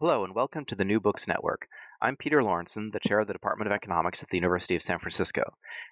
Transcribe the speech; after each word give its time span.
Hello, 0.00 0.24
and 0.24 0.34
welcome 0.34 0.64
to 0.64 0.74
the 0.74 0.86
New 0.86 0.98
Books 0.98 1.28
Network. 1.28 1.68
I'm 2.00 2.16
Peter 2.16 2.40
Lorentzen, 2.40 2.90
the 2.90 3.06
chair 3.06 3.20
of 3.20 3.26
the 3.26 3.34
Department 3.34 3.70
of 3.70 3.74
Economics 3.74 4.22
at 4.22 4.30
the 4.30 4.38
University 4.38 4.74
of 4.74 4.82
San 4.82 4.98
Francisco. 4.98 5.42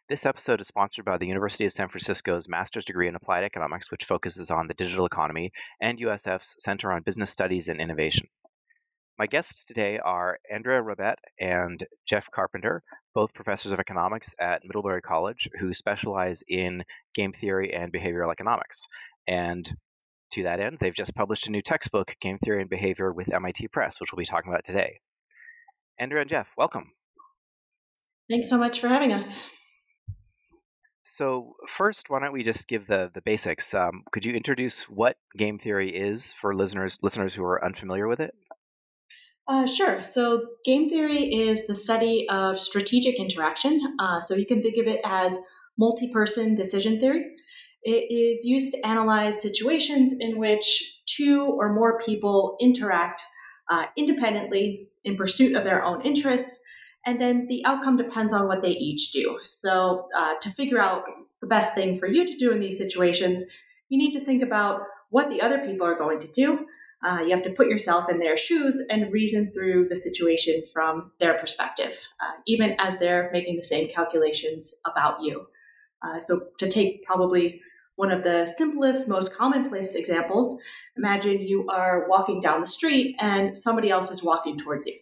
This 0.08 0.24
episode 0.24 0.62
is 0.62 0.66
sponsored 0.66 1.04
by 1.04 1.18
the 1.18 1.26
University 1.26 1.66
of 1.66 1.74
San 1.74 1.90
Francisco's 1.90 2.48
Master's 2.48 2.86
degree 2.86 3.06
in 3.06 3.14
Applied 3.14 3.44
Economics, 3.44 3.90
which 3.90 4.06
focuses 4.06 4.50
on 4.50 4.66
the 4.66 4.72
digital 4.72 5.04
economy, 5.04 5.52
and 5.82 5.98
USF's 5.98 6.56
Center 6.58 6.90
on 6.90 7.02
Business 7.02 7.30
Studies 7.30 7.68
and 7.68 7.82
Innovation. 7.82 8.28
My 9.18 9.26
guests 9.26 9.66
today 9.66 9.98
are 9.98 10.38
Andrea 10.50 10.80
Robbett 10.80 11.16
and 11.38 11.86
Jeff 12.08 12.30
Carpenter, 12.30 12.82
both 13.14 13.34
professors 13.34 13.72
of 13.72 13.78
economics 13.78 14.34
at 14.40 14.64
Middlebury 14.64 15.02
College 15.02 15.50
who 15.60 15.74
specialize 15.74 16.42
in 16.48 16.82
game 17.14 17.34
theory 17.34 17.74
and 17.74 17.92
behavioral 17.92 18.32
economics. 18.32 18.86
And 19.26 19.70
to 20.32 20.42
that 20.44 20.60
end, 20.60 20.78
they've 20.80 20.94
just 20.94 21.14
published 21.14 21.46
a 21.46 21.50
new 21.50 21.62
textbook, 21.62 22.14
Game 22.20 22.38
Theory 22.38 22.60
and 22.60 22.70
Behavior, 22.70 23.12
with 23.12 23.32
MIT 23.32 23.68
Press, 23.68 24.00
which 24.00 24.12
we'll 24.12 24.18
be 24.18 24.26
talking 24.26 24.52
about 24.52 24.64
today. 24.64 25.00
Andrea 25.98 26.22
and 26.22 26.30
Jeff, 26.30 26.46
welcome. 26.56 26.92
Thanks 28.30 28.48
so 28.48 28.58
much 28.58 28.80
for 28.80 28.88
having 28.88 29.12
us. 29.12 29.40
So, 31.04 31.56
first, 31.66 32.10
why 32.10 32.20
don't 32.20 32.32
we 32.32 32.44
just 32.44 32.68
give 32.68 32.86
the, 32.86 33.10
the 33.12 33.22
basics? 33.22 33.74
Um, 33.74 34.04
could 34.12 34.24
you 34.24 34.34
introduce 34.34 34.84
what 34.84 35.16
game 35.36 35.58
theory 35.58 35.90
is 35.90 36.32
for 36.40 36.54
listeners 36.54 36.98
listeners 37.02 37.34
who 37.34 37.42
are 37.42 37.64
unfamiliar 37.64 38.06
with 38.06 38.20
it? 38.20 38.34
Uh, 39.48 39.66
sure. 39.66 40.02
So, 40.02 40.40
game 40.64 40.90
theory 40.90 41.48
is 41.48 41.66
the 41.66 41.74
study 41.74 42.26
of 42.30 42.60
strategic 42.60 43.18
interaction. 43.18 43.80
Uh, 43.98 44.20
so, 44.20 44.36
you 44.36 44.46
can 44.46 44.62
think 44.62 44.76
of 44.78 44.86
it 44.86 45.00
as 45.04 45.38
multi 45.76 46.08
person 46.12 46.54
decision 46.54 47.00
theory. 47.00 47.24
It 47.90 48.12
is 48.12 48.44
used 48.44 48.74
to 48.74 48.86
analyze 48.86 49.40
situations 49.40 50.14
in 50.20 50.36
which 50.38 51.00
two 51.06 51.40
or 51.58 51.72
more 51.72 51.98
people 52.00 52.58
interact 52.60 53.22
uh, 53.70 53.84
independently 53.96 54.90
in 55.04 55.16
pursuit 55.16 55.56
of 55.56 55.64
their 55.64 55.82
own 55.82 56.04
interests, 56.04 56.62
and 57.06 57.18
then 57.18 57.46
the 57.48 57.64
outcome 57.64 57.96
depends 57.96 58.34
on 58.34 58.46
what 58.46 58.60
they 58.60 58.72
each 58.72 59.12
do. 59.12 59.38
So, 59.42 60.06
uh, 60.14 60.34
to 60.42 60.50
figure 60.50 60.78
out 60.78 61.04
the 61.40 61.46
best 61.46 61.74
thing 61.74 61.96
for 61.96 62.06
you 62.06 62.26
to 62.26 62.36
do 62.36 62.52
in 62.52 62.60
these 62.60 62.76
situations, 62.76 63.42
you 63.88 63.96
need 63.96 64.12
to 64.18 64.22
think 64.22 64.42
about 64.42 64.82
what 65.08 65.30
the 65.30 65.40
other 65.40 65.56
people 65.66 65.86
are 65.86 65.96
going 65.96 66.18
to 66.18 66.30
do. 66.32 66.66
Uh, 67.02 67.20
you 67.22 67.30
have 67.30 67.44
to 67.44 67.52
put 67.52 67.68
yourself 67.68 68.10
in 68.10 68.18
their 68.18 68.36
shoes 68.36 68.82
and 68.90 69.10
reason 69.10 69.50
through 69.50 69.88
the 69.88 69.96
situation 69.96 70.62
from 70.74 71.10
their 71.20 71.38
perspective, 71.38 71.98
uh, 72.20 72.34
even 72.46 72.76
as 72.78 72.98
they're 72.98 73.30
making 73.32 73.56
the 73.56 73.62
same 73.62 73.88
calculations 73.88 74.78
about 74.84 75.22
you. 75.22 75.46
Uh, 76.02 76.20
so, 76.20 76.48
to 76.58 76.68
take 76.68 77.02
probably 77.06 77.62
one 77.98 78.12
of 78.12 78.22
the 78.22 78.46
simplest, 78.46 79.08
most 79.08 79.34
commonplace 79.34 79.96
examples, 79.96 80.60
imagine 80.96 81.40
you 81.40 81.66
are 81.68 82.06
walking 82.08 82.40
down 82.40 82.60
the 82.60 82.66
street 82.66 83.16
and 83.18 83.58
somebody 83.58 83.90
else 83.90 84.08
is 84.08 84.22
walking 84.22 84.56
towards 84.56 84.86
you. 84.86 84.94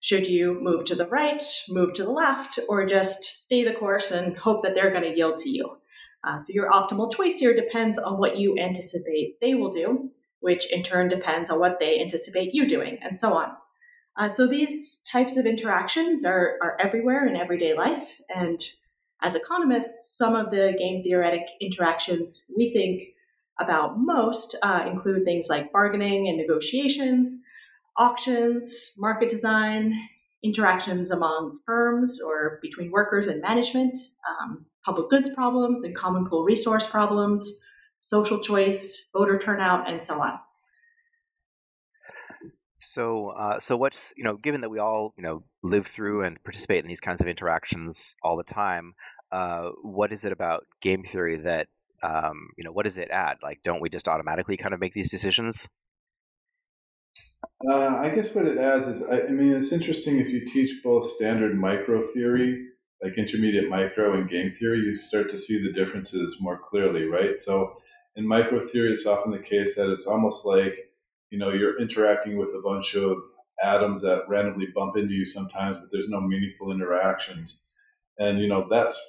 Should 0.00 0.26
you 0.26 0.58
move 0.60 0.86
to 0.86 0.96
the 0.96 1.06
right, 1.06 1.42
move 1.68 1.94
to 1.94 2.02
the 2.02 2.10
left, 2.10 2.58
or 2.68 2.84
just 2.84 3.22
stay 3.22 3.62
the 3.62 3.74
course 3.74 4.10
and 4.10 4.36
hope 4.36 4.64
that 4.64 4.74
they're 4.74 4.90
going 4.90 5.04
to 5.04 5.16
yield 5.16 5.38
to 5.38 5.50
you? 5.50 5.76
Uh, 6.24 6.40
so, 6.40 6.52
your 6.52 6.68
optimal 6.68 7.14
choice 7.14 7.38
here 7.38 7.54
depends 7.54 7.96
on 7.96 8.18
what 8.18 8.36
you 8.36 8.58
anticipate 8.58 9.40
they 9.40 9.54
will 9.54 9.72
do, 9.72 10.10
which 10.40 10.72
in 10.72 10.82
turn 10.82 11.08
depends 11.08 11.48
on 11.48 11.60
what 11.60 11.78
they 11.78 12.00
anticipate 12.00 12.50
you 12.52 12.66
doing, 12.66 12.98
and 13.02 13.16
so 13.16 13.34
on. 13.34 13.52
Uh, 14.18 14.28
so, 14.28 14.48
these 14.48 15.04
types 15.08 15.36
of 15.36 15.46
interactions 15.46 16.24
are, 16.24 16.56
are 16.60 16.76
everywhere 16.80 17.24
in 17.28 17.36
everyday 17.36 17.76
life, 17.76 18.20
and 18.34 18.60
as 19.22 19.34
economists, 19.34 20.16
some 20.16 20.34
of 20.34 20.50
the 20.50 20.74
game 20.78 21.02
theoretic 21.02 21.42
interactions 21.60 22.50
we 22.56 22.72
think 22.72 23.02
about 23.58 23.98
most 23.98 24.56
uh, 24.62 24.84
include 24.86 25.24
things 25.24 25.48
like 25.48 25.72
bargaining 25.72 26.28
and 26.28 26.36
negotiations, 26.36 27.32
auctions, 27.96 28.94
market 28.98 29.30
design, 29.30 29.94
interactions 30.42 31.10
among 31.10 31.58
firms 31.64 32.20
or 32.20 32.58
between 32.62 32.90
workers 32.90 33.26
and 33.26 33.40
management, 33.40 33.98
um, 34.28 34.66
public 34.84 35.08
goods 35.08 35.30
problems 35.34 35.82
and 35.82 35.96
common 35.96 36.26
pool 36.26 36.44
resource 36.44 36.86
problems, 36.86 37.62
social 38.00 38.38
choice, 38.40 39.08
voter 39.12 39.38
turnout, 39.38 39.90
and 39.90 40.02
so 40.02 40.20
on. 40.20 40.38
So, 42.78 43.30
uh, 43.30 43.58
so 43.58 43.76
what's 43.76 44.12
you 44.16 44.24
know, 44.24 44.36
given 44.36 44.60
that 44.60 44.68
we 44.68 44.78
all 44.78 45.12
you 45.16 45.22
know 45.22 45.42
live 45.68 45.86
through 45.86 46.24
and 46.24 46.42
participate 46.44 46.82
in 46.82 46.88
these 46.88 47.00
kinds 47.00 47.20
of 47.20 47.26
interactions 47.26 48.14
all 48.22 48.36
the 48.36 48.44
time, 48.44 48.94
uh, 49.32 49.70
what 49.82 50.12
is 50.12 50.24
it 50.24 50.32
about 50.32 50.64
game 50.82 51.04
theory 51.04 51.38
that 51.38 51.66
um, 52.02 52.50
you 52.56 52.64
know 52.64 52.72
what 52.72 52.84
does 52.84 52.98
it 52.98 53.08
add? 53.10 53.36
Like, 53.42 53.60
don't 53.64 53.80
we 53.80 53.88
just 53.88 54.08
automatically 54.08 54.56
kind 54.56 54.74
of 54.74 54.80
make 54.80 54.94
these 54.94 55.10
decisions? 55.10 55.68
Uh, 57.68 57.96
I 57.96 58.10
guess 58.10 58.34
what 58.34 58.46
it 58.46 58.58
adds 58.58 58.86
is, 58.86 59.02
I, 59.02 59.22
I, 59.22 59.28
mean, 59.28 59.52
it's 59.52 59.72
interesting 59.72 60.18
if 60.18 60.28
you 60.28 60.44
teach 60.44 60.82
both 60.82 61.10
standard 61.12 61.58
micro 61.58 62.02
theory, 62.02 62.66
like 63.02 63.16
intermediate 63.16 63.68
micro 63.68 64.14
and 64.14 64.28
game 64.28 64.50
theory, 64.50 64.78
you 64.80 64.94
start 64.94 65.30
to 65.30 65.38
see 65.38 65.62
the 65.62 65.72
differences 65.72 66.38
more 66.40 66.58
clearly, 66.58 67.04
right? 67.04 67.40
So 67.40 67.78
in 68.14 68.26
micro 68.26 68.60
theory, 68.60 68.92
it's 68.92 69.06
often 69.06 69.32
the 69.32 69.38
case 69.38 69.74
that 69.76 69.90
it's 69.90 70.06
almost 70.06 70.44
like, 70.44 70.76
you 71.30 71.38
know, 71.38 71.50
you're 71.50 71.80
interacting 71.80 72.36
with 72.36 72.50
a 72.50 72.62
bunch 72.62 72.94
of 72.94 73.18
atoms 73.62 74.02
that 74.02 74.28
randomly 74.28 74.66
bump 74.74 74.96
into 74.96 75.14
you 75.14 75.24
sometimes, 75.24 75.76
but 75.78 75.88
there's 75.90 76.08
no 76.08 76.20
meaningful 76.20 76.72
interactions. 76.72 77.64
And, 78.18 78.40
you 78.40 78.48
know, 78.48 78.66
that's 78.70 79.00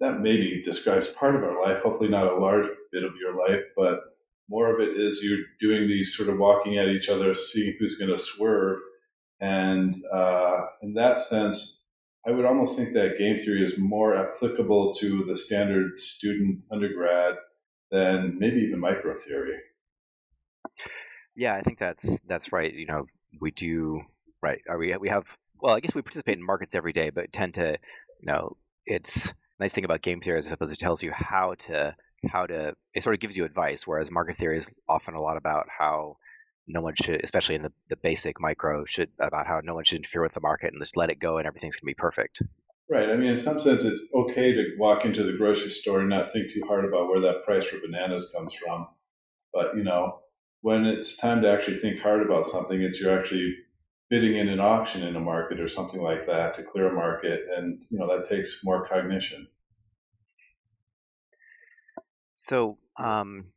that 0.00 0.20
maybe 0.20 0.62
describes 0.64 1.08
part 1.08 1.34
of 1.34 1.42
our 1.42 1.60
life, 1.60 1.82
hopefully 1.82 2.08
not 2.08 2.32
a 2.32 2.38
large 2.38 2.66
bit 2.92 3.02
of 3.02 3.12
your 3.20 3.36
life, 3.36 3.64
but 3.76 4.00
more 4.48 4.72
of 4.72 4.80
it 4.80 4.96
is 4.96 5.22
you're 5.22 5.44
doing 5.60 5.88
these 5.88 6.16
sort 6.16 6.28
of 6.28 6.38
walking 6.38 6.78
at 6.78 6.88
each 6.88 7.08
other, 7.08 7.34
seeing 7.34 7.74
who's 7.78 7.98
going 7.98 8.10
to 8.10 8.18
swerve. 8.18 8.78
And 9.40 9.94
uh, 10.12 10.66
in 10.82 10.94
that 10.94 11.20
sense, 11.20 11.82
I 12.26 12.30
would 12.30 12.44
almost 12.44 12.76
think 12.76 12.92
that 12.92 13.18
game 13.18 13.38
theory 13.38 13.64
is 13.64 13.78
more 13.78 14.16
applicable 14.16 14.92
to 14.94 15.24
the 15.24 15.36
standard 15.36 15.98
student 15.98 16.60
undergrad 16.70 17.34
than 17.90 18.38
maybe 18.38 18.60
even 18.60 18.80
micro 18.80 19.14
theory. 19.14 19.56
Yeah, 21.36 21.54
I 21.54 21.62
think 21.62 21.78
that's 21.78 22.18
that's 22.26 22.52
right. 22.52 22.72
You 22.74 22.86
know, 22.86 23.06
we 23.40 23.50
do 23.50 24.02
right. 24.42 24.60
Are 24.68 24.78
we 24.78 24.96
we 24.96 25.08
have 25.08 25.24
well, 25.60 25.74
I 25.74 25.80
guess 25.80 25.94
we 25.94 26.02
participate 26.02 26.38
in 26.38 26.44
markets 26.44 26.74
every 26.74 26.92
day, 26.92 27.10
but 27.10 27.32
tend 27.32 27.54
to, 27.54 27.72
you 28.20 28.26
know, 28.26 28.56
it's 28.86 29.32
nice 29.58 29.72
thing 29.72 29.84
about 29.84 30.02
game 30.02 30.20
theory 30.20 30.38
is 30.38 30.46
I 30.46 30.50
suppose 30.50 30.70
it 30.70 30.78
tells 30.78 31.02
you 31.02 31.10
how 31.12 31.54
to 31.66 31.94
how 32.28 32.46
to 32.46 32.74
it 32.94 33.02
sort 33.02 33.14
of 33.14 33.20
gives 33.20 33.36
you 33.36 33.44
advice, 33.44 33.86
whereas 33.86 34.10
market 34.10 34.38
theory 34.38 34.58
is 34.58 34.78
often 34.88 35.14
a 35.14 35.20
lot 35.20 35.36
about 35.36 35.66
how 35.76 36.16
no 36.66 36.80
one 36.80 36.94
should, 36.94 37.22
especially 37.24 37.54
in 37.54 37.62
the, 37.62 37.72
the 37.88 37.96
basic 37.96 38.40
micro, 38.40 38.84
should 38.84 39.10
about 39.18 39.46
how 39.46 39.60
no 39.62 39.74
one 39.74 39.84
should 39.84 39.96
interfere 39.96 40.22
with 40.22 40.34
the 40.34 40.40
market 40.40 40.72
and 40.72 40.82
just 40.82 40.96
let 40.96 41.10
it 41.10 41.18
go 41.18 41.38
and 41.38 41.46
everything's 41.46 41.76
gonna 41.76 41.86
be 41.86 41.94
perfect. 41.94 42.40
Right. 42.90 43.10
I 43.10 43.16
mean, 43.16 43.30
in 43.30 43.38
some 43.38 43.60
sense, 43.60 43.84
it's 43.84 44.02
okay 44.14 44.52
to 44.52 44.64
walk 44.78 45.04
into 45.04 45.22
the 45.22 45.36
grocery 45.36 45.70
store 45.70 46.00
and 46.00 46.08
not 46.08 46.32
think 46.32 46.50
too 46.50 46.62
hard 46.66 46.86
about 46.86 47.08
where 47.08 47.20
that 47.20 47.44
price 47.44 47.66
for 47.66 47.78
bananas 47.80 48.32
comes 48.34 48.54
from. 48.54 48.88
But 49.52 49.76
you 49.76 49.84
know, 49.84 50.20
when 50.60 50.86
it's 50.86 51.16
time 51.16 51.42
to 51.42 51.50
actually 51.50 51.76
think 51.76 52.00
hard 52.00 52.22
about 52.22 52.46
something, 52.46 52.80
it's 52.82 53.00
you're 53.00 53.18
actually 53.18 53.54
bidding 54.10 54.36
in 54.36 54.48
an 54.48 54.60
auction 54.60 55.02
in 55.02 55.16
a 55.16 55.20
market 55.20 55.60
or 55.60 55.68
something 55.68 56.00
like 56.02 56.26
that 56.26 56.54
to 56.54 56.62
clear 56.62 56.88
a 56.88 56.94
market, 56.94 57.40
and 57.56 57.82
you 57.90 57.98
know 57.98 58.08
that 58.08 58.28
takes 58.28 58.60
more 58.64 58.86
cognition. 58.88 59.46
So, 62.36 62.78
um, 62.98 63.52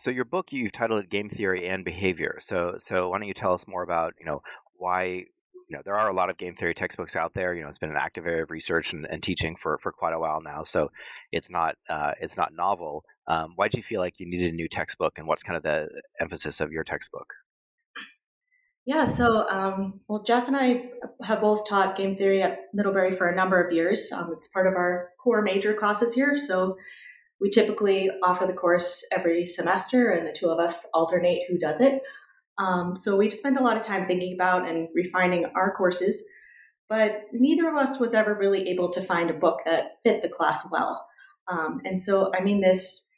So 0.00 0.10
your 0.10 0.24
book, 0.24 0.46
you've 0.50 0.72
titled 0.72 1.04
it 1.04 1.10
"Game 1.10 1.28
Theory 1.28 1.68
and 1.68 1.84
Behavior." 1.84 2.38
So, 2.40 2.76
so 2.78 3.10
why 3.10 3.18
don't 3.18 3.28
you 3.28 3.34
tell 3.34 3.52
us 3.52 3.66
more 3.68 3.82
about, 3.82 4.14
you 4.18 4.24
know, 4.24 4.40
why, 4.74 5.04
you 5.04 5.76
know, 5.76 5.82
there 5.84 5.98
are 5.98 6.08
a 6.08 6.14
lot 6.14 6.30
of 6.30 6.38
game 6.38 6.56
theory 6.56 6.74
textbooks 6.74 7.16
out 7.16 7.34
there. 7.34 7.54
You 7.54 7.62
know, 7.62 7.68
it's 7.68 7.78
been 7.78 7.90
an 7.90 7.96
active 7.98 8.26
area 8.26 8.42
of 8.44 8.50
research 8.50 8.94
and, 8.94 9.06
and 9.10 9.22
teaching 9.22 9.56
for, 9.62 9.78
for 9.82 9.92
quite 9.92 10.14
a 10.14 10.18
while 10.18 10.40
now. 10.42 10.62
So, 10.62 10.90
it's 11.32 11.50
not 11.50 11.74
uh, 11.88 12.12
it's 12.20 12.38
not 12.38 12.54
novel. 12.54 13.04
Um, 13.30 13.52
why 13.54 13.68
did 13.68 13.76
you 13.76 13.84
feel 13.84 14.00
like 14.00 14.14
you 14.18 14.28
needed 14.28 14.52
a 14.52 14.56
new 14.56 14.68
textbook, 14.68 15.12
and 15.16 15.26
what's 15.26 15.44
kind 15.44 15.56
of 15.56 15.62
the 15.62 15.86
emphasis 16.20 16.60
of 16.60 16.72
your 16.72 16.82
textbook? 16.82 17.32
Yeah, 18.86 19.04
so 19.04 19.48
um, 19.48 20.00
well, 20.08 20.24
Jeff 20.24 20.48
and 20.48 20.56
I 20.56 20.86
have 21.22 21.40
both 21.40 21.68
taught 21.68 21.96
game 21.96 22.16
theory 22.16 22.42
at 22.42 22.58
Middlebury 22.74 23.14
for 23.14 23.28
a 23.28 23.36
number 23.36 23.62
of 23.62 23.72
years. 23.72 24.10
Um, 24.10 24.32
it's 24.32 24.48
part 24.48 24.66
of 24.66 24.74
our 24.74 25.10
core 25.22 25.42
major 25.42 25.74
classes 25.74 26.12
here. 26.12 26.36
So 26.36 26.76
we 27.40 27.50
typically 27.50 28.10
offer 28.24 28.46
the 28.46 28.52
course 28.52 29.06
every 29.12 29.46
semester, 29.46 30.10
and 30.10 30.26
the 30.26 30.36
two 30.36 30.48
of 30.48 30.58
us 30.58 30.88
alternate 30.92 31.42
who 31.48 31.56
does 31.56 31.80
it. 31.80 32.02
Um, 32.58 32.96
so 32.96 33.16
we've 33.16 33.34
spent 33.34 33.58
a 33.58 33.62
lot 33.62 33.76
of 33.76 33.84
time 33.84 34.08
thinking 34.08 34.34
about 34.34 34.68
and 34.68 34.88
refining 34.92 35.46
our 35.54 35.72
courses, 35.76 36.28
but 36.88 37.22
neither 37.32 37.68
of 37.68 37.76
us 37.76 38.00
was 38.00 38.12
ever 38.12 38.34
really 38.34 38.68
able 38.70 38.90
to 38.90 39.02
find 39.02 39.30
a 39.30 39.34
book 39.34 39.60
that 39.66 40.02
fit 40.02 40.20
the 40.20 40.28
class 40.28 40.68
well. 40.68 41.06
Um, 41.46 41.80
and 41.84 42.00
so 42.00 42.32
I 42.34 42.42
mean 42.42 42.60
this 42.60 43.09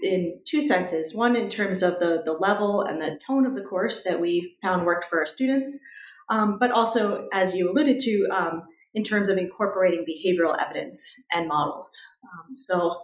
in 0.00 0.40
two 0.46 0.62
senses. 0.62 1.14
One, 1.14 1.36
in 1.36 1.48
terms 1.48 1.82
of 1.82 1.98
the, 1.98 2.22
the 2.24 2.32
level 2.32 2.82
and 2.82 3.00
the 3.00 3.18
tone 3.26 3.46
of 3.46 3.54
the 3.54 3.62
course 3.62 4.04
that 4.04 4.20
we 4.20 4.56
found 4.62 4.84
worked 4.84 5.06
for 5.06 5.20
our 5.20 5.26
students, 5.26 5.78
um, 6.28 6.58
but 6.58 6.70
also, 6.70 7.28
as 7.32 7.54
you 7.54 7.70
alluded 7.70 8.00
to, 8.00 8.28
um, 8.34 8.62
in 8.94 9.04
terms 9.04 9.28
of 9.28 9.38
incorporating 9.38 10.04
behavioral 10.08 10.56
evidence 10.60 11.26
and 11.32 11.48
models. 11.48 11.96
Um, 12.24 12.56
so, 12.56 13.00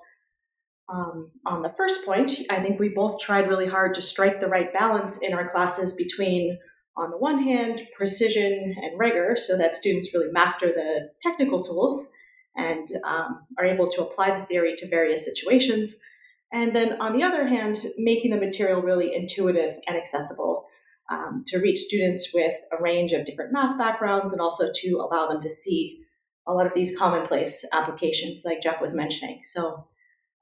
um, 0.92 1.30
on 1.46 1.62
the 1.62 1.72
first 1.76 2.04
point, 2.04 2.32
I 2.50 2.60
think 2.60 2.80
we 2.80 2.88
both 2.88 3.20
tried 3.20 3.48
really 3.48 3.68
hard 3.68 3.94
to 3.94 4.02
strike 4.02 4.40
the 4.40 4.48
right 4.48 4.72
balance 4.72 5.18
in 5.22 5.32
our 5.32 5.48
classes 5.50 5.94
between, 5.94 6.58
on 6.96 7.10
the 7.10 7.18
one 7.18 7.42
hand, 7.42 7.86
precision 7.96 8.74
and 8.82 8.98
rigor, 8.98 9.36
so 9.36 9.56
that 9.56 9.76
students 9.76 10.12
really 10.12 10.32
master 10.32 10.66
the 10.66 11.10
technical 11.22 11.62
tools 11.62 12.10
and 12.56 12.88
um, 13.04 13.46
are 13.56 13.64
able 13.64 13.90
to 13.90 14.02
apply 14.02 14.38
the 14.38 14.44
theory 14.46 14.74
to 14.76 14.88
various 14.88 15.24
situations 15.24 15.96
and 16.52 16.74
then 16.74 17.00
on 17.00 17.16
the 17.16 17.24
other 17.24 17.46
hand, 17.46 17.86
making 17.96 18.30
the 18.30 18.36
material 18.36 18.82
really 18.82 19.14
intuitive 19.14 19.74
and 19.86 19.96
accessible 19.96 20.66
um, 21.10 21.44
to 21.48 21.58
reach 21.58 21.78
students 21.78 22.30
with 22.34 22.54
a 22.78 22.82
range 22.82 23.12
of 23.12 23.26
different 23.26 23.52
math 23.52 23.78
backgrounds 23.78 24.32
and 24.32 24.40
also 24.40 24.70
to 24.74 24.96
allow 24.96 25.28
them 25.28 25.40
to 25.40 25.50
see 25.50 26.00
a 26.46 26.52
lot 26.52 26.66
of 26.66 26.74
these 26.74 26.96
commonplace 26.96 27.64
applications 27.72 28.42
like 28.44 28.62
Jeff 28.62 28.80
was 28.80 28.94
mentioning. 28.94 29.40
So, 29.44 29.86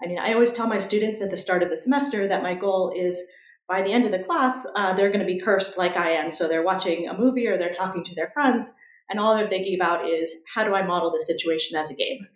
I 0.03 0.07
mean, 0.07 0.19
I 0.19 0.33
always 0.33 0.53
tell 0.53 0.67
my 0.67 0.79
students 0.79 1.21
at 1.21 1.31
the 1.31 1.37
start 1.37 1.62
of 1.62 1.69
the 1.69 1.77
semester 1.77 2.27
that 2.27 2.43
my 2.43 2.55
goal 2.55 2.93
is 2.97 3.21
by 3.69 3.83
the 3.83 3.93
end 3.93 4.05
of 4.05 4.11
the 4.11 4.25
class, 4.25 4.67
uh, 4.77 4.95
they're 4.95 5.12
going 5.12 5.21
to 5.21 5.27
be 5.27 5.41
cursed 5.41 5.79
like 5.79 5.97
I 5.97 6.11
am. 6.12 6.33
So 6.33 6.49
they're 6.49 6.65
watching 6.65 7.09
a 7.09 7.17
movie 7.17 7.47
or 7.47 7.57
they're 7.57 7.75
talking 7.75 8.03
to 8.05 8.15
their 8.17 8.31
friends, 8.35 8.75
and 9.09 9.21
all 9.21 9.35
they're 9.35 9.47
thinking 9.47 9.77
about 9.77 10.09
is 10.09 10.43
how 10.53 10.65
do 10.65 10.75
I 10.75 10.85
model 10.85 11.12
the 11.12 11.21
situation 11.21 11.77
as 11.77 11.89
a 11.89 11.95
game? 11.95 12.27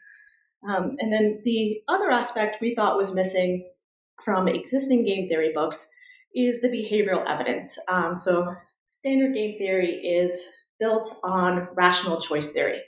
Um, 0.69 0.97
and 0.99 1.13
then 1.13 1.41
the 1.45 1.81
other 1.89 2.11
aspect 2.11 2.61
we 2.61 2.75
thought 2.75 2.97
was 2.97 3.15
missing 3.15 3.69
from 4.25 4.49
existing 4.49 5.05
game 5.05 5.29
theory 5.29 5.53
books 5.55 5.91
is 6.35 6.61
the 6.61 6.69
behavioral 6.69 7.25
evidence. 7.29 7.79
Um, 7.89 8.17
so, 8.17 8.55
standard 8.89 9.35
game 9.35 9.59
theory 9.59 9.93
is 9.93 10.45
built 10.81 11.19
on 11.23 11.69
rational 11.75 12.21
choice 12.21 12.51
theory. 12.51 12.81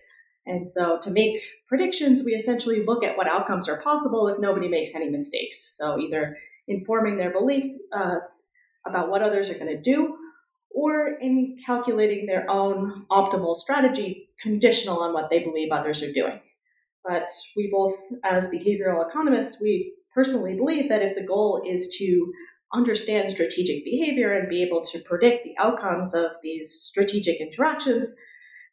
And 0.46 0.66
so, 0.66 0.98
to 1.00 1.10
make 1.10 1.42
predictions, 1.68 2.24
we 2.24 2.32
essentially 2.32 2.84
look 2.84 3.04
at 3.04 3.16
what 3.16 3.28
outcomes 3.28 3.68
are 3.68 3.80
possible 3.80 4.28
if 4.28 4.38
nobody 4.38 4.68
makes 4.68 4.94
any 4.94 5.10
mistakes. 5.10 5.76
So, 5.76 5.98
either 5.98 6.36
informing 6.68 7.18
their 7.18 7.30
beliefs 7.30 7.82
uh, 7.92 8.16
about 8.86 9.10
what 9.10 9.22
others 9.22 9.50
are 9.50 9.54
going 9.58 9.66
to 9.66 9.80
do, 9.80 10.16
or 10.74 11.18
in 11.20 11.56
calculating 11.64 12.26
their 12.26 12.48
own 12.50 13.06
optimal 13.10 13.56
strategy 13.56 14.28
conditional 14.40 15.00
on 15.00 15.12
what 15.12 15.30
they 15.30 15.40
believe 15.40 15.70
others 15.72 16.02
are 16.02 16.12
doing. 16.12 16.40
But 17.06 17.28
we 17.56 17.70
both, 17.72 17.96
as 18.24 18.50
behavioral 18.50 19.06
economists, 19.08 19.60
we 19.60 19.94
personally 20.14 20.54
believe 20.54 20.88
that 20.88 21.02
if 21.02 21.14
the 21.14 21.26
goal 21.26 21.62
is 21.66 21.94
to 21.98 22.32
understand 22.74 23.30
strategic 23.30 23.84
behavior 23.84 24.32
and 24.32 24.48
be 24.48 24.62
able 24.62 24.84
to 24.84 24.98
predict 25.00 25.44
the 25.44 25.54
outcomes 25.62 26.14
of 26.14 26.32
these 26.42 26.72
strategic 26.72 27.40
interactions, 27.40 28.12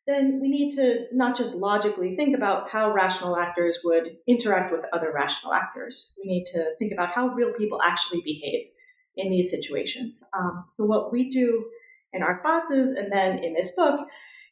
then 0.07 0.39
we 0.41 0.49
need 0.49 0.71
to 0.71 1.05
not 1.13 1.37
just 1.37 1.53
logically 1.53 2.15
think 2.15 2.35
about 2.35 2.69
how 2.69 2.93
rational 2.93 3.37
actors 3.37 3.79
would 3.83 4.17
interact 4.27 4.71
with 4.71 4.81
other 4.91 5.13
rational 5.13 5.53
actors. 5.53 6.17
We 6.21 6.29
need 6.29 6.45
to 6.47 6.75
think 6.77 6.91
about 6.91 7.11
how 7.11 7.27
real 7.29 7.53
people 7.53 7.81
actually 7.81 8.21
behave 8.21 8.65
in 9.15 9.29
these 9.29 9.49
situations. 9.49 10.23
Um, 10.37 10.65
so, 10.67 10.85
what 10.85 11.11
we 11.11 11.29
do 11.29 11.65
in 12.11 12.21
our 12.21 12.41
classes 12.41 12.91
and 12.91 13.11
then 13.11 13.43
in 13.43 13.53
this 13.53 13.75
book 13.75 14.07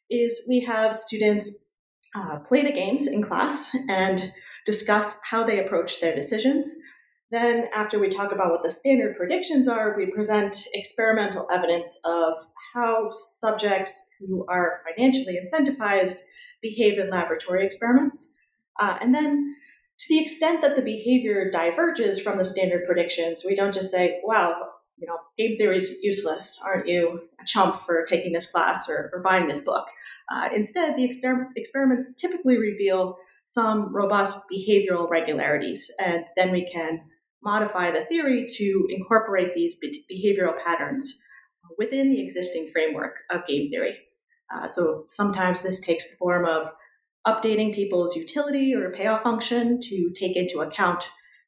is 0.08 0.44
we 0.48 0.60
have 0.60 0.96
students 0.96 1.68
uh, 2.14 2.38
play 2.38 2.62
the 2.62 2.72
games 2.72 3.06
in 3.06 3.22
class 3.22 3.74
and 3.88 4.32
discuss 4.66 5.18
how 5.28 5.44
they 5.44 5.64
approach 5.64 6.00
their 6.00 6.14
decisions. 6.14 6.74
Then, 7.30 7.68
after 7.74 7.98
we 7.98 8.10
talk 8.10 8.30
about 8.30 8.50
what 8.50 8.62
the 8.62 8.70
standard 8.70 9.16
predictions 9.16 9.66
are, 9.66 9.96
we 9.96 10.06
present 10.06 10.68
experimental 10.74 11.48
evidence 11.50 11.98
of 12.04 12.34
how 12.74 13.10
subjects 13.10 14.14
who 14.20 14.44
are 14.48 14.82
financially 14.86 15.38
incentivized 15.42 16.18
behave 16.60 16.98
in 16.98 17.10
laboratory 17.10 17.64
experiments. 17.64 18.34
Uh, 18.78 18.98
and 19.00 19.14
then, 19.14 19.56
to 19.98 20.14
the 20.14 20.20
extent 20.20 20.60
that 20.60 20.76
the 20.76 20.82
behavior 20.82 21.50
diverges 21.50 22.20
from 22.20 22.36
the 22.36 22.44
standard 22.44 22.86
predictions, 22.86 23.44
we 23.46 23.54
don't 23.54 23.74
just 23.74 23.90
say, 23.90 24.20
wow, 24.24 24.68
you 24.98 25.06
know, 25.06 25.18
game 25.38 25.56
theory 25.56 25.76
is 25.76 25.96
useless. 26.02 26.62
Aren't 26.64 26.88
you 26.88 27.22
a 27.40 27.46
chump 27.46 27.82
for 27.86 28.04
taking 28.04 28.32
this 28.32 28.50
class 28.50 28.88
or, 28.88 29.10
or 29.12 29.20
buying 29.20 29.48
this 29.48 29.60
book? 29.60 29.86
Uh, 30.32 30.48
instead, 30.54 30.96
the 30.96 31.08
exper- 31.08 31.48
experiments 31.56 32.14
typically 32.14 32.56
reveal 32.56 33.16
some 33.44 33.94
robust 33.94 34.44
behavioral 34.50 35.10
regularities, 35.10 35.90
and 36.02 36.24
then 36.36 36.52
we 36.52 36.68
can 36.72 37.00
modify 37.42 37.90
the 37.90 38.04
theory 38.06 38.46
to 38.48 38.86
incorporate 38.88 39.54
these 39.54 39.76
behavioral 40.10 40.54
patterns 40.64 41.22
within 41.76 42.10
the 42.10 42.22
existing 42.22 42.70
framework 42.72 43.16
of 43.30 43.46
game 43.46 43.68
theory. 43.68 43.96
Uh, 44.54 44.66
so 44.68 45.04
sometimes 45.08 45.62
this 45.62 45.80
takes 45.80 46.10
the 46.10 46.16
form 46.16 46.46
of 46.46 46.68
updating 47.26 47.74
people's 47.74 48.16
utility 48.16 48.74
or 48.74 48.92
payoff 48.92 49.22
function 49.22 49.80
to 49.80 50.12
take 50.18 50.36
into 50.36 50.60
account 50.60 51.04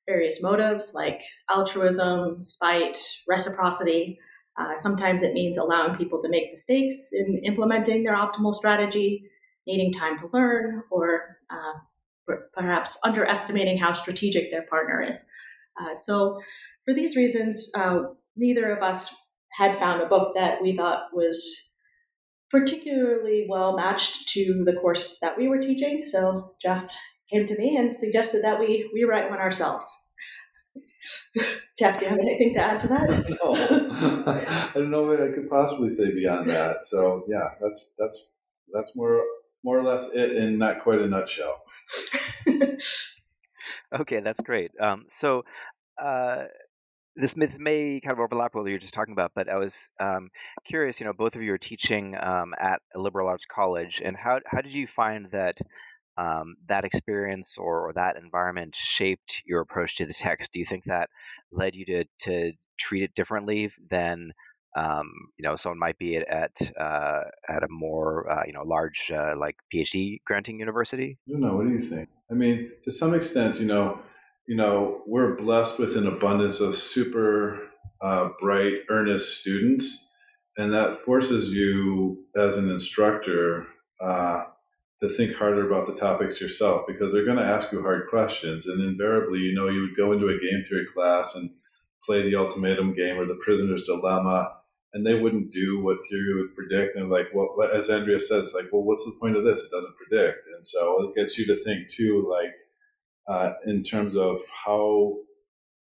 various 0.06 0.42
motives 0.42 0.92
like 0.94 1.20
altruism, 1.50 2.42
spite, 2.42 2.98
reciprocity. 3.28 4.18
Uh, 4.58 4.76
sometimes 4.76 5.22
it 5.22 5.34
means 5.34 5.58
allowing 5.58 5.96
people 5.96 6.22
to 6.22 6.28
make 6.28 6.50
mistakes 6.50 7.10
in 7.12 7.40
implementing 7.44 8.04
their 8.04 8.14
optimal 8.14 8.54
strategy, 8.54 9.28
needing 9.66 9.92
time 9.92 10.18
to 10.18 10.30
learn, 10.32 10.82
or 10.90 11.38
uh, 11.50 12.36
perhaps 12.52 12.96
underestimating 13.04 13.76
how 13.76 13.92
strategic 13.92 14.50
their 14.50 14.62
partner 14.62 15.02
is. 15.02 15.26
Uh, 15.80 15.94
so, 15.96 16.40
for 16.84 16.94
these 16.94 17.16
reasons, 17.16 17.70
uh, 17.74 18.00
neither 18.36 18.70
of 18.70 18.82
us 18.82 19.16
had 19.52 19.78
found 19.78 20.02
a 20.02 20.06
book 20.06 20.34
that 20.34 20.62
we 20.62 20.76
thought 20.76 21.08
was 21.12 21.70
particularly 22.50 23.46
well 23.48 23.76
matched 23.76 24.28
to 24.28 24.62
the 24.64 24.74
courses 24.80 25.18
that 25.20 25.36
we 25.36 25.48
were 25.48 25.58
teaching. 25.58 26.02
So, 26.02 26.52
Jeff 26.62 26.88
came 27.32 27.46
to 27.46 27.58
me 27.58 27.76
and 27.76 27.96
suggested 27.96 28.44
that 28.44 28.60
we 28.60 28.88
rewrite 28.94 29.30
one 29.30 29.40
ourselves. 29.40 30.03
Jeff, 31.78 31.98
do 31.98 32.04
you 32.04 32.10
have 32.10 32.18
anything 32.18 32.52
to 32.54 32.60
add 32.60 32.80
to 32.80 32.88
that? 32.88 33.08
no, 33.42 33.54
I 34.32 34.70
don't 34.74 34.90
know 34.90 35.04
what 35.04 35.20
I 35.20 35.32
could 35.32 35.48
possibly 35.48 35.88
say 35.88 36.12
beyond 36.12 36.50
that. 36.50 36.84
So 36.84 37.24
yeah, 37.28 37.50
that's 37.60 37.94
that's 37.98 38.32
that's 38.72 38.94
more 38.96 39.22
more 39.64 39.78
or 39.78 39.84
less 39.84 40.10
it 40.12 40.36
in 40.36 40.58
not 40.58 40.82
quite 40.82 41.00
a 41.00 41.06
nutshell. 41.06 41.62
okay, 44.00 44.20
that's 44.20 44.40
great. 44.40 44.72
Um, 44.80 45.06
so 45.08 45.44
uh, 46.00 46.44
this, 47.16 47.34
this 47.34 47.58
may 47.58 48.00
kind 48.00 48.12
of 48.12 48.20
overlap 48.20 48.54
with 48.54 48.62
what 48.62 48.70
you're 48.70 48.78
just 48.78 48.94
talking 48.94 49.12
about, 49.12 49.32
but 49.34 49.48
I 49.48 49.56
was 49.56 49.90
um, 50.00 50.30
curious. 50.66 51.00
You 51.00 51.06
know, 51.06 51.12
both 51.12 51.34
of 51.34 51.42
you 51.42 51.52
are 51.52 51.58
teaching 51.58 52.16
um, 52.20 52.54
at 52.58 52.80
a 52.94 53.00
liberal 53.00 53.28
arts 53.28 53.46
college, 53.52 54.00
and 54.04 54.16
how 54.16 54.40
how 54.46 54.60
did 54.60 54.72
you 54.72 54.86
find 54.86 55.28
that 55.32 55.56
um, 56.16 56.56
that 56.68 56.84
experience 56.84 57.56
or, 57.58 57.88
or, 57.88 57.92
that 57.94 58.16
environment 58.16 58.74
shaped 58.76 59.42
your 59.44 59.60
approach 59.60 59.96
to 59.96 60.06
the 60.06 60.14
text? 60.14 60.52
Do 60.52 60.60
you 60.60 60.66
think 60.66 60.84
that 60.84 61.10
led 61.52 61.74
you 61.74 61.84
to 61.86 62.04
to 62.20 62.52
treat 62.78 63.02
it 63.02 63.14
differently 63.14 63.72
than 63.90 64.32
um, 64.76 65.12
you 65.38 65.48
know, 65.48 65.56
someone 65.56 65.78
might 65.78 65.98
be 65.98 66.16
at 66.16 66.28
at, 66.28 66.50
uh, 66.80 67.20
at 67.48 67.62
a 67.62 67.68
more 67.68 68.30
uh, 68.30 68.42
you 68.46 68.52
know 68.52 68.62
large 68.62 69.10
uh, 69.14 69.34
like 69.38 69.56
PhD 69.72 70.18
granting 70.26 70.58
university. 70.58 71.18
I 71.28 71.32
don't 71.32 71.40
know. 71.40 71.56
What 71.56 71.66
do 71.66 71.72
you 71.72 71.80
think? 71.80 72.08
I 72.30 72.34
mean, 72.34 72.70
to 72.84 72.90
some 72.90 73.14
extent, 73.14 73.60
you 73.60 73.66
know, 73.66 74.00
you 74.48 74.56
know, 74.56 75.02
we're 75.06 75.36
blessed 75.36 75.78
with 75.78 75.96
an 75.96 76.06
abundance 76.06 76.60
of 76.60 76.76
super 76.76 77.60
uh, 78.02 78.30
bright, 78.40 78.74
earnest 78.90 79.40
students, 79.40 80.10
and 80.56 80.72
that 80.72 80.98
forces 81.04 81.52
you 81.52 82.24
as 82.36 82.56
an 82.56 82.70
instructor 82.70 83.66
uh, 84.02 84.44
to 85.00 85.08
think 85.08 85.34
harder 85.34 85.66
about 85.66 85.86
the 85.86 86.00
topics 86.00 86.40
yourself 86.40 86.86
because 86.86 87.12
they're 87.12 87.24
going 87.24 87.38
to 87.38 87.44
ask 87.44 87.72
you 87.72 87.82
hard 87.82 88.08
questions, 88.08 88.66
and 88.66 88.82
invariably, 88.82 89.40
you 89.40 89.54
know, 89.54 89.68
you 89.68 89.82
would 89.82 89.96
go 89.96 90.12
into 90.12 90.28
a 90.28 90.38
game 90.38 90.62
theory 90.62 90.86
class 90.94 91.34
and 91.34 91.50
play 92.04 92.22
the 92.22 92.36
ultimatum 92.36 92.94
game 92.94 93.18
or 93.18 93.26
the 93.26 93.38
prisoner's 93.42 93.84
dilemma, 93.84 94.52
and 94.92 95.04
they 95.04 95.14
wouldn't 95.14 95.52
do 95.52 95.80
what 95.82 95.98
theory 96.08 96.34
would 96.40 96.54
predict. 96.54 96.96
And 96.96 97.10
like, 97.10 97.26
what, 97.32 97.56
what 97.56 97.74
as 97.74 97.90
Andrea 97.90 98.20
says, 98.20 98.54
like, 98.54 98.72
well, 98.72 98.82
what's 98.82 99.04
the 99.04 99.16
point 99.20 99.36
of 99.36 99.44
this? 99.44 99.64
It 99.64 99.70
doesn't 99.70 99.96
predict, 99.96 100.46
and 100.54 100.66
so 100.66 101.02
it 101.02 101.16
gets 101.16 101.36
you 101.38 101.46
to 101.46 101.56
think 101.56 101.88
too, 101.88 102.30
like, 102.30 102.54
uh, 103.26 103.54
in 103.66 103.82
terms 103.82 104.16
of 104.16 104.40
how 104.64 105.16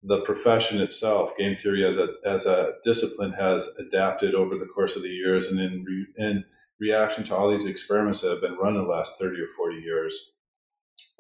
the 0.04 0.22
profession 0.22 0.82
itself, 0.82 1.32
game 1.38 1.56
theory 1.56 1.86
as 1.86 1.98
a 1.98 2.10
as 2.26 2.46
a 2.46 2.74
discipline, 2.84 3.34
has 3.34 3.76
adapted 3.80 4.36
over 4.36 4.58
the 4.58 4.66
course 4.66 4.96
of 4.96 5.04
the 5.04 5.10
years, 5.10 5.48
and 5.48 5.60
in 5.60 6.06
in 6.18 6.46
reaction 6.80 7.24
to 7.26 7.36
all 7.36 7.50
these 7.50 7.66
experiments 7.66 8.22
that 8.22 8.32
have 8.32 8.42
been 8.42 8.58
run 8.58 8.76
in 8.76 8.84
the 8.84 8.90
last 8.90 9.18
thirty 9.20 9.40
or 9.40 9.48
forty 9.56 9.78
years, 9.78 10.34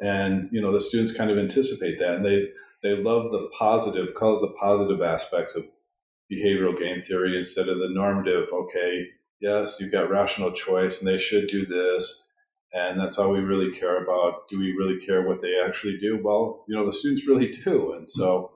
and 0.02 0.50
you 0.52 0.62
know 0.62 0.72
the 0.72 0.80
students 0.80 1.16
kind 1.16 1.32
of 1.32 1.38
anticipate 1.38 2.00
that, 2.00 2.16
and 2.16 2.26
they 2.26 2.46
they 2.84 3.02
love 3.02 3.32
the 3.32 3.50
positive, 3.58 4.14
call 4.16 4.38
it 4.38 4.48
the 4.48 4.56
positive 4.60 5.02
aspects 5.02 5.56
of 5.56 5.66
behavioral 6.32 6.78
game 6.78 7.00
theory 7.00 7.38
instead 7.38 7.70
of 7.70 7.78
the 7.78 7.90
normative. 7.90 8.48
Okay, 8.54 9.06
yes, 9.42 9.78
you've 9.80 9.92
got 9.92 10.10
rational 10.10 10.52
choice, 10.52 11.00
and 11.00 11.08
they 11.08 11.18
should 11.18 11.48
do 11.48 11.66
this, 11.66 12.30
and 12.74 13.00
that's 13.00 13.18
all 13.18 13.32
we 13.32 13.40
really 13.40 13.78
care 13.78 14.04
about. 14.04 14.48
Do 14.50 14.60
we 14.60 14.76
really 14.78 15.06
care 15.06 15.28
what 15.28 15.42
they 15.42 15.54
actually 15.66 15.98
do? 16.00 16.20
Well, 16.24 16.66
you 16.68 16.76
know 16.76 16.86
the 16.86 16.94
students 16.94 17.28
really 17.28 17.50
do, 17.50 17.94
and 17.94 18.10
so 18.10 18.52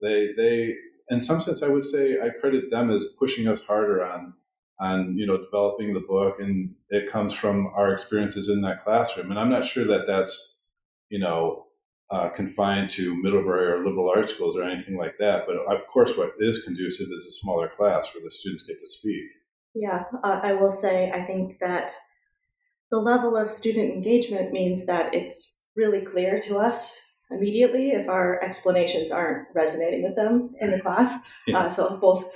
they 0.00 0.28
they 0.36 0.74
in 1.10 1.20
some 1.22 1.40
sense 1.40 1.62
I 1.62 1.68
would 1.68 1.84
say 1.84 2.16
I 2.20 2.30
credit 2.40 2.70
them 2.70 2.90
as 2.90 3.06
pushing 3.18 3.48
us 3.48 3.60
harder 3.60 4.04
on 4.04 4.34
on 4.80 5.16
you 5.16 5.26
know 5.26 5.38
developing 5.38 5.94
the 5.94 6.00
book 6.00 6.36
and 6.40 6.74
it 6.90 7.10
comes 7.10 7.32
from 7.32 7.68
our 7.76 7.92
experiences 7.92 8.48
in 8.48 8.60
that 8.62 8.84
classroom 8.84 9.30
and 9.30 9.38
I'm 9.38 9.50
not 9.50 9.64
sure 9.64 9.86
that 9.86 10.06
that's 10.06 10.56
you 11.10 11.18
know 11.18 11.66
uh, 12.10 12.28
confined 12.28 12.90
to 12.90 13.14
Middlebury 13.22 13.66
or 13.66 13.84
liberal 13.84 14.12
arts 14.14 14.34
schools 14.34 14.56
or 14.56 14.64
anything 14.64 14.96
like 14.96 15.14
that 15.18 15.44
but 15.46 15.56
of 15.72 15.86
course 15.86 16.16
what 16.16 16.32
is 16.40 16.64
conducive 16.64 17.08
is 17.16 17.26
a 17.26 17.32
smaller 17.32 17.70
class 17.76 18.08
where 18.12 18.24
the 18.24 18.30
students 18.30 18.66
get 18.66 18.78
to 18.78 18.86
speak 18.86 19.24
yeah 19.74 20.04
uh, 20.22 20.40
I 20.42 20.52
will 20.54 20.70
say 20.70 21.10
I 21.10 21.24
think 21.24 21.58
that 21.60 21.92
the 22.90 22.98
level 22.98 23.36
of 23.36 23.50
student 23.50 23.92
engagement 23.92 24.52
means 24.52 24.86
that 24.86 25.14
it's 25.14 25.56
really 25.76 26.00
clear 26.00 26.40
to 26.40 26.58
us 26.58 27.14
immediately 27.30 27.90
if 27.90 28.08
our 28.08 28.42
explanations 28.42 29.10
aren't 29.10 29.48
resonating 29.54 30.02
with 30.02 30.14
them 30.14 30.54
in 30.60 30.70
the 30.70 30.80
class. 30.80 31.18
Yeah. 31.46 31.60
Uh, 31.60 31.68
so 31.68 31.96
both 31.96 32.30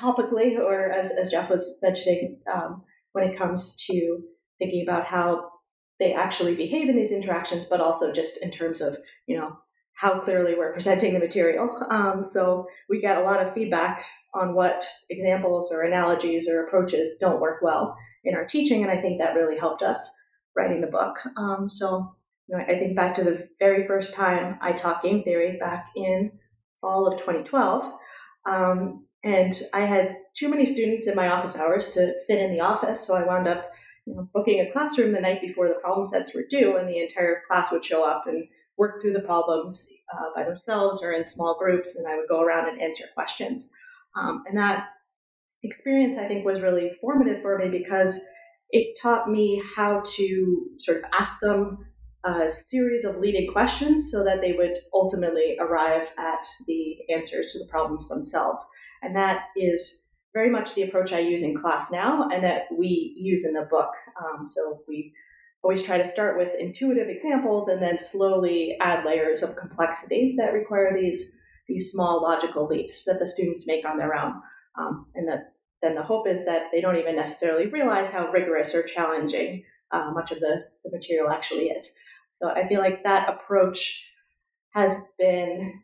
topically 0.00 0.58
or 0.58 0.92
as, 0.92 1.12
as 1.12 1.30
Jeff 1.30 1.50
was 1.50 1.78
mentioning, 1.82 2.38
um, 2.52 2.82
when 3.12 3.24
it 3.24 3.38
comes 3.38 3.76
to 3.88 4.22
thinking 4.58 4.82
about 4.82 5.06
how 5.06 5.50
they 5.98 6.12
actually 6.12 6.54
behave 6.54 6.88
in 6.88 6.96
these 6.96 7.12
interactions, 7.12 7.64
but 7.64 7.80
also 7.80 8.12
just 8.12 8.42
in 8.42 8.50
terms 8.50 8.80
of, 8.80 8.96
you 9.26 9.36
know, 9.36 9.56
how 9.94 10.20
clearly 10.20 10.54
we're 10.54 10.72
presenting 10.72 11.14
the 11.14 11.18
material. 11.18 11.70
Um, 11.90 12.22
so 12.22 12.66
we 12.88 13.00
get 13.00 13.16
a 13.16 13.22
lot 13.22 13.44
of 13.44 13.54
feedback 13.54 14.04
on 14.34 14.54
what 14.54 14.84
examples 15.08 15.72
or 15.72 15.82
analogies 15.82 16.48
or 16.48 16.66
approaches 16.66 17.16
don't 17.18 17.40
work 17.40 17.62
well 17.62 17.96
in 18.24 18.34
our 18.34 18.44
teaching, 18.44 18.82
and 18.82 18.90
I 18.90 19.00
think 19.00 19.18
that 19.18 19.34
really 19.34 19.58
helped 19.58 19.82
us 19.82 20.14
writing 20.54 20.82
the 20.82 20.86
book. 20.86 21.16
Um, 21.38 21.70
so 21.70 22.14
you 22.48 22.56
know, 22.56 22.62
I 22.62 22.78
think 22.78 22.94
back 22.94 23.14
to 23.14 23.24
the 23.24 23.48
very 23.58 23.86
first 23.86 24.14
time 24.14 24.58
I 24.60 24.72
taught 24.72 25.02
game 25.02 25.22
theory 25.22 25.56
back 25.58 25.86
in 25.96 26.32
fall 26.80 27.06
of 27.06 27.18
2012. 27.18 27.92
Um, 28.48 29.05
and 29.26 29.60
I 29.72 29.80
had 29.80 30.16
too 30.36 30.48
many 30.48 30.64
students 30.64 31.08
in 31.08 31.16
my 31.16 31.28
office 31.28 31.56
hours 31.56 31.90
to 31.92 32.14
fit 32.28 32.38
in 32.38 32.52
the 32.52 32.60
office, 32.60 33.04
so 33.04 33.16
I 33.16 33.24
wound 33.24 33.48
up 33.48 33.72
you 34.06 34.14
know, 34.14 34.28
booking 34.32 34.60
a 34.60 34.70
classroom 34.70 35.10
the 35.12 35.20
night 35.20 35.40
before 35.40 35.66
the 35.66 35.80
problem 35.82 36.06
sets 36.06 36.32
were 36.32 36.44
due, 36.48 36.76
and 36.76 36.88
the 36.88 37.00
entire 37.00 37.42
class 37.48 37.72
would 37.72 37.84
show 37.84 38.08
up 38.08 38.28
and 38.28 38.46
work 38.78 39.02
through 39.02 39.14
the 39.14 39.20
problems 39.20 39.92
uh, 40.14 40.26
by 40.36 40.44
themselves 40.44 41.02
or 41.02 41.12
in 41.12 41.24
small 41.24 41.58
groups, 41.58 41.96
and 41.96 42.06
I 42.06 42.16
would 42.16 42.28
go 42.28 42.40
around 42.40 42.68
and 42.68 42.80
answer 42.80 43.04
questions. 43.14 43.72
Um, 44.16 44.44
and 44.46 44.56
that 44.58 44.84
experience, 45.64 46.16
I 46.16 46.28
think, 46.28 46.44
was 46.44 46.60
really 46.60 46.92
formative 47.00 47.42
for 47.42 47.58
me 47.58 47.68
because 47.68 48.24
it 48.70 48.96
taught 49.02 49.28
me 49.28 49.60
how 49.74 50.04
to 50.04 50.66
sort 50.78 50.98
of 50.98 51.04
ask 51.18 51.40
them 51.40 51.78
a 52.24 52.48
series 52.48 53.04
of 53.04 53.16
leading 53.16 53.50
questions 53.50 54.08
so 54.12 54.22
that 54.22 54.40
they 54.40 54.52
would 54.52 54.78
ultimately 54.94 55.56
arrive 55.60 56.12
at 56.16 56.46
the 56.68 56.96
answers 57.12 57.52
to 57.52 57.58
the 57.58 57.68
problems 57.68 58.08
themselves. 58.08 58.64
And 59.02 59.14
that 59.16 59.44
is 59.56 60.08
very 60.34 60.50
much 60.50 60.74
the 60.74 60.82
approach 60.82 61.12
I 61.12 61.20
use 61.20 61.42
in 61.42 61.56
class 61.56 61.90
now 61.90 62.28
and 62.28 62.44
that 62.44 62.66
we 62.76 63.14
use 63.16 63.44
in 63.44 63.54
the 63.54 63.68
book. 63.70 63.90
Um, 64.20 64.44
so 64.44 64.82
we 64.86 65.12
always 65.62 65.82
try 65.82 65.98
to 65.98 66.04
start 66.04 66.36
with 66.38 66.54
intuitive 66.58 67.08
examples 67.08 67.68
and 67.68 67.82
then 67.82 67.98
slowly 67.98 68.76
add 68.80 69.04
layers 69.04 69.42
of 69.42 69.56
complexity 69.56 70.34
that 70.38 70.52
require 70.52 70.96
these 70.98 71.40
these 71.68 71.90
small 71.90 72.22
logical 72.22 72.66
leaps 72.66 73.04
that 73.06 73.18
the 73.18 73.26
students 73.26 73.66
make 73.66 73.84
on 73.84 73.98
their 73.98 74.14
own. 74.14 74.34
Um, 74.78 75.06
and 75.16 75.28
then 75.82 75.94
the 75.94 76.02
hope 76.02 76.28
is 76.28 76.44
that 76.44 76.64
they 76.72 76.80
don't 76.80 76.96
even 76.96 77.16
necessarily 77.16 77.66
realize 77.66 78.08
how 78.08 78.30
rigorous 78.30 78.72
or 78.72 78.84
challenging 78.84 79.64
uh, 79.90 80.10
much 80.12 80.30
of 80.30 80.38
the, 80.38 80.64
the 80.84 80.90
material 80.92 81.28
actually 81.28 81.70
is. 81.70 81.92
So 82.34 82.50
I 82.50 82.68
feel 82.68 82.80
like 82.80 83.02
that 83.02 83.28
approach 83.28 84.08
has 84.74 85.08
been 85.18 85.82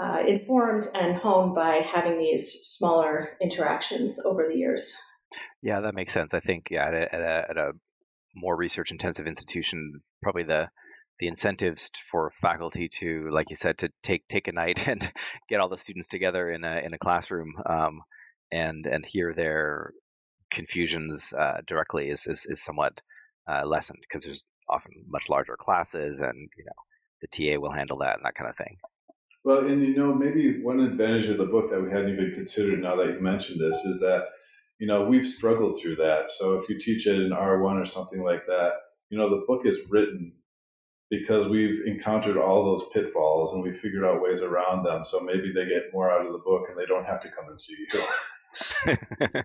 uh, 0.00 0.18
informed 0.26 0.88
and 0.94 1.16
honed 1.16 1.54
by 1.54 1.76
having 1.76 2.18
these 2.18 2.60
smaller 2.62 3.36
interactions 3.40 4.18
over 4.24 4.48
the 4.48 4.58
years. 4.58 4.96
Yeah, 5.62 5.80
that 5.80 5.94
makes 5.94 6.12
sense. 6.12 6.34
I 6.34 6.40
think 6.40 6.68
yeah, 6.70 6.88
at 6.88 6.94
a, 6.94 7.14
at 7.14 7.20
a, 7.20 7.46
at 7.50 7.56
a 7.56 7.72
more 8.34 8.56
research 8.56 8.90
intensive 8.90 9.26
institution, 9.26 10.00
probably 10.22 10.44
the 10.44 10.68
the 11.18 11.28
incentives 11.28 11.90
for 12.10 12.32
faculty 12.40 12.88
to, 12.88 13.28
like 13.30 13.48
you 13.48 13.54
said, 13.54 13.78
to 13.78 13.90
take 14.02 14.26
take 14.28 14.48
a 14.48 14.52
night 14.52 14.88
and 14.88 15.12
get 15.48 15.60
all 15.60 15.68
the 15.68 15.78
students 15.78 16.08
together 16.08 16.50
in 16.50 16.64
a 16.64 16.80
in 16.84 16.94
a 16.94 16.98
classroom 16.98 17.54
um, 17.66 18.00
and 18.50 18.86
and 18.86 19.04
hear 19.06 19.32
their 19.34 19.92
confusions 20.52 21.32
uh, 21.32 21.58
directly 21.66 22.08
is, 22.08 22.26
is, 22.26 22.46
is 22.46 22.62
somewhat 22.62 23.00
uh, 23.50 23.62
lessened 23.64 23.98
because 24.00 24.22
there's 24.22 24.46
often 24.68 24.92
much 25.08 25.24
larger 25.28 25.56
classes 25.58 26.20
and 26.20 26.48
you 26.56 26.64
know 26.64 26.72
the 27.22 27.28
TA 27.28 27.60
will 27.60 27.72
handle 27.72 27.98
that 27.98 28.16
and 28.16 28.24
that 28.24 28.34
kind 28.34 28.50
of 28.50 28.56
thing. 28.56 28.76
Well, 29.44 29.66
and 29.66 29.82
you 29.82 29.96
know 29.96 30.14
maybe 30.14 30.62
one 30.62 30.80
advantage 30.80 31.26
of 31.26 31.38
the 31.38 31.46
book 31.46 31.70
that 31.70 31.82
we 31.82 31.90
hadn't 31.90 32.12
even 32.12 32.32
considered 32.32 32.80
now 32.80 32.96
that 32.96 33.08
you 33.08 33.20
mentioned 33.20 33.60
this 33.60 33.78
is 33.84 33.98
that 34.00 34.26
you 34.78 34.86
know 34.86 35.04
we've 35.04 35.26
struggled 35.26 35.78
through 35.80 35.96
that. 35.96 36.30
So 36.30 36.54
if 36.54 36.68
you 36.68 36.78
teach 36.78 37.06
it 37.06 37.20
in 37.20 37.30
R1 37.30 37.82
or 37.82 37.86
something 37.86 38.22
like 38.22 38.46
that, 38.46 38.72
you 39.10 39.18
know 39.18 39.30
the 39.30 39.44
book 39.46 39.66
is 39.66 39.78
written 39.90 40.32
because 41.10 41.46
we've 41.48 41.86
encountered 41.86 42.38
all 42.38 42.64
those 42.64 42.88
pitfalls 42.88 43.52
and 43.52 43.62
we 43.62 43.70
figured 43.70 44.02
out 44.02 44.22
ways 44.22 44.40
around 44.40 44.82
them. 44.82 45.04
So 45.04 45.20
maybe 45.20 45.52
they 45.54 45.66
get 45.66 45.92
more 45.92 46.10
out 46.10 46.24
of 46.24 46.32
the 46.32 46.38
book 46.38 46.62
and 46.70 46.78
they 46.78 46.86
don't 46.86 47.04
have 47.04 47.20
to 47.20 47.28
come 47.28 47.48
and 47.48 47.60
see 47.60 47.86
you. 47.92 48.00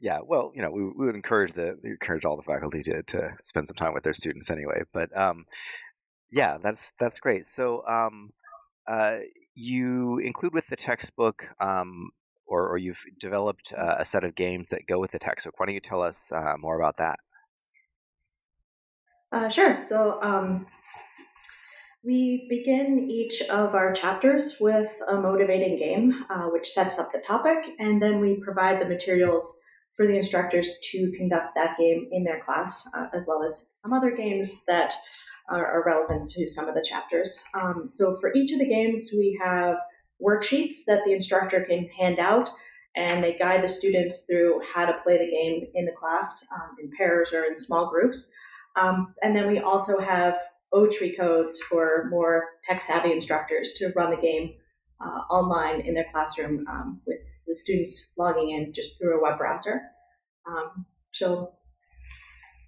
yeah, 0.00 0.18
well, 0.26 0.50
you 0.52 0.62
know, 0.62 0.70
we, 0.72 0.82
we 0.82 1.06
would 1.06 1.14
encourage 1.14 1.52
the 1.52 1.78
encourage 1.84 2.24
all 2.24 2.36
the 2.36 2.42
faculty 2.42 2.82
to, 2.82 3.04
to 3.04 3.36
spend 3.44 3.68
some 3.68 3.76
time 3.76 3.94
with 3.94 4.02
their 4.02 4.12
students 4.12 4.50
anyway. 4.50 4.82
But 4.92 5.16
um, 5.16 5.44
yeah, 6.32 6.58
that's 6.62 6.92
that's 6.98 7.20
great. 7.20 7.46
So 7.46 7.86
um, 7.86 8.32
uh, 8.90 9.18
you 9.54 10.18
include 10.18 10.54
with 10.54 10.66
the 10.68 10.76
textbook, 10.76 11.44
um, 11.60 12.10
or, 12.46 12.68
or 12.68 12.78
you've 12.78 13.00
developed 13.20 13.72
uh, 13.76 13.96
a 13.98 14.04
set 14.04 14.24
of 14.24 14.34
games 14.34 14.68
that 14.70 14.86
go 14.88 14.98
with 14.98 15.12
the 15.12 15.18
textbook. 15.18 15.58
Why 15.58 15.66
don't 15.66 15.74
you 15.74 15.80
tell 15.80 16.02
us 16.02 16.32
uh, 16.32 16.54
more 16.58 16.78
about 16.78 16.96
that? 16.98 17.18
Uh, 19.32 19.48
sure. 19.48 19.76
So 19.76 20.20
um, 20.20 20.66
we 22.02 22.46
begin 22.48 23.08
each 23.10 23.42
of 23.42 23.74
our 23.74 23.92
chapters 23.92 24.56
with 24.60 24.90
a 25.06 25.14
motivating 25.14 25.76
game, 25.76 26.24
uh, 26.28 26.46
which 26.46 26.68
sets 26.68 26.98
up 26.98 27.12
the 27.12 27.20
topic, 27.20 27.76
and 27.78 28.02
then 28.02 28.20
we 28.20 28.40
provide 28.40 28.80
the 28.80 28.86
materials 28.86 29.60
for 29.94 30.06
the 30.06 30.16
instructors 30.16 30.78
to 30.90 31.12
conduct 31.12 31.54
that 31.54 31.76
game 31.76 32.08
in 32.10 32.24
their 32.24 32.40
class, 32.40 32.88
uh, 32.96 33.06
as 33.12 33.26
well 33.28 33.44
as 33.44 33.70
some 33.74 33.92
other 33.92 34.10
games 34.10 34.64
that 34.66 34.94
are, 35.50 35.82
relevant 35.84 36.22
to 36.22 36.48
some 36.48 36.68
of 36.68 36.74
the 36.74 36.84
chapters. 36.86 37.42
Um, 37.54 37.88
so 37.88 38.16
for 38.20 38.32
each 38.34 38.52
of 38.52 38.58
the 38.58 38.66
games, 38.66 39.10
we 39.12 39.38
have 39.42 39.76
worksheets 40.22 40.84
that 40.86 41.02
the 41.04 41.12
instructor 41.12 41.60
can 41.62 41.88
hand 41.98 42.18
out, 42.18 42.50
and 42.96 43.22
they 43.22 43.36
guide 43.38 43.62
the 43.62 43.68
students 43.68 44.24
through 44.24 44.60
how 44.72 44.86
to 44.86 44.98
play 45.02 45.18
the 45.18 45.30
game 45.30 45.66
in 45.74 45.86
the 45.86 45.92
class 45.92 46.46
um, 46.54 46.76
in 46.82 46.90
pairs 46.96 47.32
or 47.32 47.44
in 47.44 47.56
small 47.56 47.90
groups. 47.90 48.30
Um, 48.80 49.14
and 49.22 49.34
then 49.34 49.48
we 49.48 49.58
also 49.58 49.98
have 49.98 50.38
oTree 50.72 51.16
codes 51.16 51.60
for 51.60 52.06
more 52.10 52.44
tech 52.62 52.80
savvy 52.82 53.12
instructors 53.12 53.74
to 53.74 53.92
run 53.96 54.10
the 54.10 54.16
game 54.16 54.54
uh, 55.04 55.20
online 55.32 55.80
in 55.80 55.94
their 55.94 56.06
classroom 56.12 56.64
um, 56.68 57.00
with 57.06 57.20
the 57.46 57.54
students 57.54 58.12
logging 58.16 58.50
in 58.50 58.72
just 58.72 58.98
through 58.98 59.18
a 59.18 59.22
web 59.22 59.38
browser. 59.38 59.82
Um, 60.46 60.86
so 61.12 61.54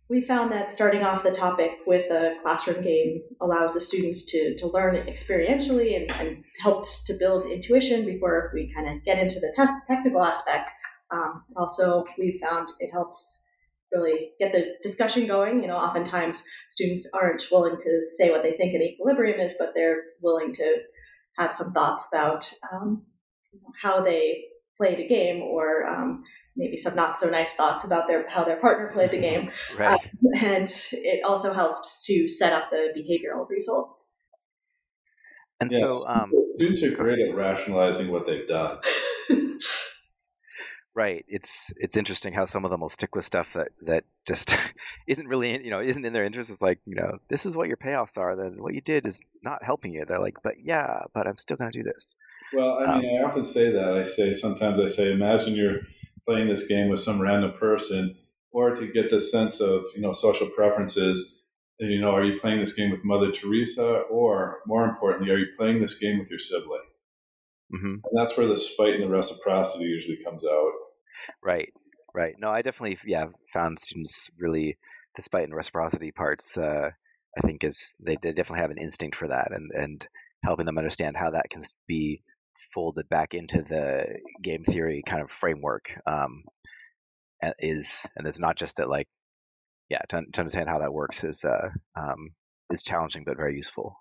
we 0.08 0.20
found 0.20 0.52
that 0.52 0.70
starting 0.70 1.02
off 1.02 1.22
the 1.22 1.30
topic 1.30 1.70
with 1.86 2.10
a 2.10 2.34
classroom 2.42 2.82
game 2.82 3.22
allows 3.40 3.72
the 3.72 3.80
students 3.80 4.26
to, 4.26 4.54
to 4.56 4.66
learn 4.66 4.96
experientially 5.06 5.96
and, 5.96 6.10
and 6.20 6.44
helps 6.60 7.04
to 7.04 7.14
build 7.14 7.46
intuition 7.46 8.04
before 8.04 8.50
we 8.54 8.70
kind 8.72 8.88
of 8.88 9.04
get 9.04 9.18
into 9.18 9.40
the 9.40 9.52
te- 9.56 9.94
technical 9.94 10.22
aspect. 10.22 10.70
Um, 11.10 11.44
also, 11.56 12.04
we 12.18 12.38
found 12.42 12.68
it 12.78 12.90
helps 12.90 13.48
really 13.92 14.30
get 14.38 14.52
the 14.52 14.74
discussion 14.82 15.26
going. 15.26 15.60
You 15.60 15.68
know, 15.68 15.76
oftentimes 15.76 16.44
students 16.70 17.08
aren't 17.14 17.46
willing 17.50 17.76
to 17.78 18.02
say 18.02 18.30
what 18.30 18.42
they 18.42 18.52
think 18.52 18.74
an 18.74 18.82
equilibrium 18.82 19.40
is, 19.40 19.54
but 19.58 19.72
they're 19.74 20.02
willing 20.20 20.52
to 20.54 20.76
have 21.38 21.52
some 21.52 21.72
thoughts 21.72 22.08
about 22.12 22.52
um, 22.72 23.04
how 23.80 24.02
they 24.02 24.44
played 24.76 24.98
a 24.98 25.08
game 25.08 25.42
or 25.42 25.86
um, 25.86 26.24
maybe 26.56 26.76
some 26.76 26.94
not 26.94 27.16
so 27.16 27.28
nice 27.30 27.54
thoughts 27.56 27.84
about 27.84 28.06
their 28.08 28.28
how 28.28 28.44
their 28.44 28.60
partner 28.60 28.90
played 28.92 29.10
the 29.10 29.18
game. 29.20 29.50
right. 29.78 30.00
Uh, 30.00 30.38
and 30.44 30.68
it 30.92 31.24
also 31.24 31.52
helps 31.52 32.04
to 32.06 32.28
set 32.28 32.52
up 32.52 32.70
the 32.70 32.88
behavioral 32.96 33.48
results. 33.48 34.16
And 35.60 35.70
Yeah. 35.70 35.80
so, 35.80 36.06
um, 36.06 36.32
Students 36.56 36.82
are 36.82 36.90
great 36.90 37.18
at 37.20 37.34
rationalizing 37.34 38.08
what 38.10 38.26
they've 38.26 38.46
done. 38.46 38.78
right, 40.94 41.24
it's 41.28 41.72
it's 41.76 41.96
interesting 41.96 42.32
how 42.34 42.44
some 42.44 42.64
of 42.64 42.70
them 42.70 42.80
will 42.80 42.88
stick 42.88 43.14
with 43.14 43.24
stuff 43.24 43.54
that 43.54 43.68
that 43.86 44.04
just 44.26 44.54
isn't 45.08 45.26
really 45.26 45.54
in, 45.54 45.64
you 45.64 45.70
know 45.70 45.80
isn't 45.80 46.04
in 46.04 46.12
their 46.12 46.24
interest. 46.24 46.50
It's 46.50 46.60
like 46.62 46.78
you 46.84 46.96
know 46.96 47.18
this 47.28 47.46
is 47.46 47.56
what 47.56 47.68
your 47.68 47.76
payoffs 47.78 48.18
are. 48.18 48.36
Then 48.36 48.56
what 48.62 48.74
you 48.74 48.80
did 48.80 49.06
is 49.06 49.20
not 49.42 49.62
helping 49.64 49.92
you. 49.92 50.04
They're 50.06 50.20
like, 50.20 50.36
but 50.42 50.54
yeah, 50.62 51.02
but 51.14 51.26
I'm 51.26 51.38
still 51.38 51.56
going 51.56 51.72
to 51.72 51.78
do 51.78 51.84
this. 51.84 52.16
Well, 52.54 52.78
I 52.86 52.92
Um, 52.94 53.00
mean, 53.00 53.20
I 53.20 53.24
often 53.26 53.44
say 53.44 53.72
that. 53.72 53.94
I 53.96 54.02
say 54.02 54.32
sometimes 54.32 54.78
I 54.78 54.86
say, 54.88 55.12
imagine 55.12 55.54
you're 55.54 55.78
playing 56.26 56.48
this 56.48 56.66
game 56.66 56.88
with 56.88 57.00
some 57.00 57.20
random 57.20 57.52
person, 57.58 58.16
or 58.52 58.74
to 58.74 58.86
get 58.92 59.10
the 59.10 59.20
sense 59.20 59.60
of 59.60 59.84
you 59.94 60.02
know 60.02 60.12
social 60.12 60.48
preferences. 60.48 61.38
And, 61.80 61.90
you 61.90 62.00
know, 62.00 62.14
are 62.14 62.22
you 62.22 62.38
playing 62.38 62.60
this 62.60 62.74
game 62.74 62.90
with 62.92 63.04
Mother 63.04 63.32
Teresa, 63.32 64.02
or 64.10 64.58
more 64.66 64.84
importantly, 64.84 65.32
are 65.32 65.38
you 65.38 65.48
playing 65.58 65.80
this 65.80 65.98
game 65.98 66.18
with 66.18 66.30
your 66.30 66.38
sibling? 66.38 66.82
hmm 67.70 67.94
And 67.94 68.12
that's 68.14 68.36
where 68.36 68.46
the 68.46 68.56
spite 68.56 68.94
and 68.94 69.02
the 69.02 69.08
reciprocity 69.08 69.86
usually 69.86 70.22
comes 70.22 70.44
out. 70.44 70.72
Right, 71.42 71.72
right. 72.14 72.34
No, 72.38 72.50
I 72.50 72.62
definitely 72.62 72.98
yeah 73.04 73.26
found 73.52 73.78
students 73.78 74.30
really 74.38 74.78
the 75.16 75.22
spite 75.22 75.44
and 75.44 75.54
reciprocity 75.54 76.12
parts. 76.12 76.56
Uh, 76.56 76.90
I 77.36 77.40
think 77.46 77.64
is 77.64 77.94
they, 77.98 78.16
they 78.22 78.32
definitely 78.32 78.60
have 78.60 78.70
an 78.70 78.78
instinct 78.78 79.16
for 79.16 79.28
that, 79.28 79.52
and 79.52 79.70
and 79.72 80.06
helping 80.44 80.66
them 80.66 80.78
understand 80.78 81.16
how 81.16 81.30
that 81.30 81.50
can 81.50 81.62
be 81.86 82.22
folded 82.74 83.08
back 83.08 83.34
into 83.34 83.62
the 83.62 84.04
game 84.42 84.64
theory 84.64 85.02
kind 85.06 85.22
of 85.22 85.30
framework 85.30 85.84
um, 86.06 86.44
is 87.58 88.06
and 88.16 88.26
it's 88.26 88.38
not 88.38 88.56
just 88.56 88.76
that 88.76 88.88
like 88.88 89.08
yeah 89.88 90.00
to, 90.08 90.22
to 90.32 90.40
understand 90.40 90.68
how 90.68 90.78
that 90.78 90.92
works 90.92 91.24
is 91.24 91.44
uh, 91.44 91.68
um, 91.98 92.30
is 92.70 92.82
challenging 92.82 93.24
but 93.24 93.36
very 93.36 93.56
useful. 93.56 93.96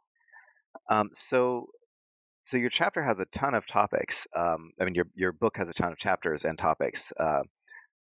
Um, 0.90 1.10
so 1.14 1.68
so 2.46 2.58
your 2.58 2.70
chapter 2.70 3.04
has 3.04 3.20
a 3.20 3.26
ton 3.26 3.54
of 3.54 3.68
topics. 3.68 4.28
Um, 4.36 4.72
I 4.80 4.86
mean, 4.86 4.96
your 4.96 5.06
your 5.16 5.32
book 5.32 5.58
has 5.58 5.70
a 5.70 5.74
ton 5.74 5.92
of 5.92 5.98
chapters 5.98 6.44
and 6.44 6.58
topics, 6.58 7.14
uh, 7.20 7.42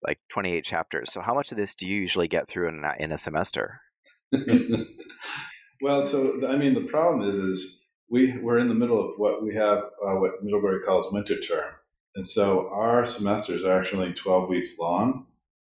like 0.03 0.19
28 0.33 0.65
chapters. 0.65 1.13
So 1.13 1.21
how 1.21 1.35
much 1.35 1.53
of 1.53 1.59
this 1.59 1.75
do 1.75 1.87
you 1.87 2.01
usually 2.01 2.29
get 2.29 2.49
through 2.49 2.69
in 2.69 2.83
in 2.99 3.13
a 3.13 3.19
semester? 3.19 3.81
well, 5.83 6.05
so 6.05 6.47
I 6.49 6.57
mean, 6.57 6.75
the 6.75 6.87
problem 6.87 7.29
is, 7.29 7.37
is 7.37 7.80
we 8.11 8.37
we're 8.39 8.59
in 8.59 8.69
the 8.69 8.75
middle 8.75 9.03
of 9.03 9.19
what 9.19 9.43
we 9.43 9.55
have, 9.55 9.79
uh, 9.79 10.15
what 10.17 10.43
Middlebury 10.43 10.83
calls 10.85 11.13
winter 11.13 11.41
term, 11.41 11.73
and 12.17 12.27
so 12.27 12.69
our 12.73 13.07
semesters 13.07 13.65
are 13.65 13.79
actually 13.79 14.13
12 14.13 14.49
weeks 14.49 14.79
long, 14.79 15.27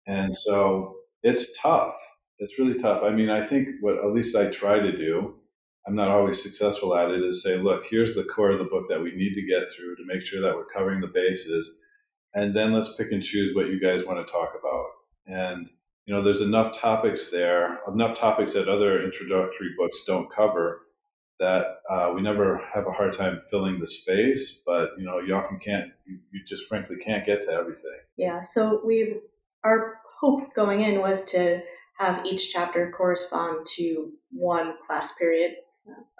and 0.06 0.34
so 0.34 0.96
it's 1.22 1.56
tough. 1.60 1.94
It's 2.38 2.58
really 2.58 2.78
tough. 2.78 3.02
I 3.04 3.10
mean, 3.10 3.30
I 3.30 3.44
think 3.44 3.68
what 3.80 3.98
at 3.98 4.12
least 4.12 4.34
I 4.34 4.46
try 4.46 4.80
to 4.80 4.96
do. 4.96 5.34
I'm 5.86 5.96
not 5.96 6.08
always 6.08 6.40
successful 6.40 6.96
at 6.96 7.10
it. 7.10 7.22
Is 7.22 7.42
say, 7.42 7.56
look, 7.56 7.84
here's 7.90 8.14
the 8.14 8.24
core 8.24 8.52
of 8.52 8.58
the 8.58 8.64
book 8.64 8.86
that 8.88 9.02
we 9.02 9.12
need 9.14 9.34
to 9.34 9.46
get 9.46 9.68
through 9.70 9.96
to 9.96 10.06
make 10.06 10.24
sure 10.24 10.40
that 10.40 10.54
we're 10.54 10.64
covering 10.66 11.00
the 11.00 11.08
bases, 11.08 11.80
and 12.34 12.56
then 12.56 12.72
let's 12.72 12.94
pick 12.94 13.12
and 13.12 13.22
choose 13.22 13.54
what 13.54 13.66
you 13.66 13.80
guys 13.80 14.06
want 14.06 14.26
to 14.26 14.32
talk 14.32 14.54
about. 14.58 14.86
And 15.26 15.68
you 16.06 16.14
know, 16.14 16.22
there's 16.22 16.40
enough 16.40 16.76
topics 16.78 17.30
there, 17.30 17.78
enough 17.92 18.16
topics 18.16 18.54
that 18.54 18.68
other 18.68 19.04
introductory 19.04 19.70
books 19.76 20.02
don't 20.06 20.30
cover 20.30 20.80
that 21.42 21.80
uh, 21.90 22.12
we 22.14 22.22
never 22.22 22.62
have 22.72 22.86
a 22.86 22.92
hard 22.92 23.12
time 23.12 23.40
filling 23.50 23.80
the 23.80 23.86
space. 23.86 24.62
But 24.64 24.90
you 24.96 25.04
know, 25.04 25.18
you 25.18 25.34
often 25.34 25.58
can't. 25.58 25.90
You, 26.06 26.18
you 26.30 26.40
just 26.46 26.68
frankly 26.68 26.96
can't 26.96 27.26
get 27.26 27.42
to 27.42 27.50
everything. 27.50 27.98
Yeah, 28.16 28.40
so 28.40 28.80
we 28.84 29.20
our 29.64 29.98
hope 30.20 30.54
going 30.54 30.82
in 30.82 31.00
was 31.00 31.24
to 31.32 31.60
have 31.98 32.24
each 32.24 32.52
chapter 32.52 32.92
correspond 32.96 33.66
to 33.76 34.12
one 34.30 34.74
class 34.86 35.14
period 35.14 35.52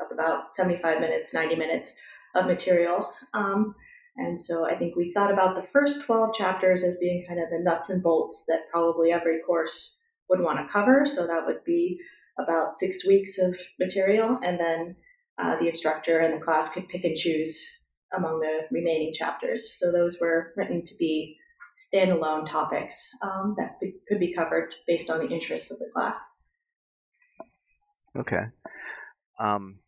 of 0.01 0.07
about 0.13 0.53
75 0.53 1.01
minutes, 1.01 1.33
90 1.33 1.55
minutes 1.55 1.97
of 2.35 2.47
material. 2.47 3.09
Um, 3.33 3.75
and 4.17 4.39
so 4.39 4.69
I 4.69 4.77
think 4.77 4.97
we 4.97 5.13
thought 5.13 5.33
about 5.33 5.55
the 5.55 5.63
first 5.63 6.05
12 6.05 6.35
chapters 6.35 6.83
as 6.83 6.99
being 6.99 7.25
kind 7.27 7.41
of 7.41 7.49
the 7.51 7.63
nuts 7.63 7.91
and 7.91 8.03
bolts 8.03 8.45
that 8.49 8.69
probably 8.71 9.13
every 9.13 9.41
course 9.41 10.05
would 10.29 10.41
want 10.41 10.59
to 10.59 10.73
cover. 10.73 11.07
So 11.07 11.27
that 11.27 11.47
would 11.47 11.65
be 11.65 11.99
about 12.39 12.75
six 12.75 13.07
weeks 13.07 13.39
of 13.39 13.57
material, 13.79 14.39
and 14.45 14.59
then 14.59 14.97
uh, 15.39 15.57
the 15.59 15.67
instructor 15.67 16.19
and 16.21 16.35
the 16.35 16.45
class 16.45 16.73
could 16.73 16.89
pick 16.89 17.05
and 17.05 17.17
choose 17.17 17.83
among 18.17 18.41
the 18.41 18.61
remaining 18.71 19.13
chapters. 19.13 19.79
So 19.79 19.91
those 19.93 20.19
were 20.21 20.53
written 20.57 20.85
to 20.85 20.95
be 20.99 21.37
standalone 21.79 22.49
topics 22.49 23.11
um, 23.23 23.55
that 23.59 23.81
be, 23.81 23.95
could 24.09 24.21
be 24.21 24.35
covered 24.35 24.75
based 24.87 25.11
on 25.11 25.19
the 25.19 25.33
interests 25.33 25.71
of 25.71 25.79
the 25.79 25.91
class. 25.93 26.19
Okay. 28.19 28.45
Um, 29.41 29.79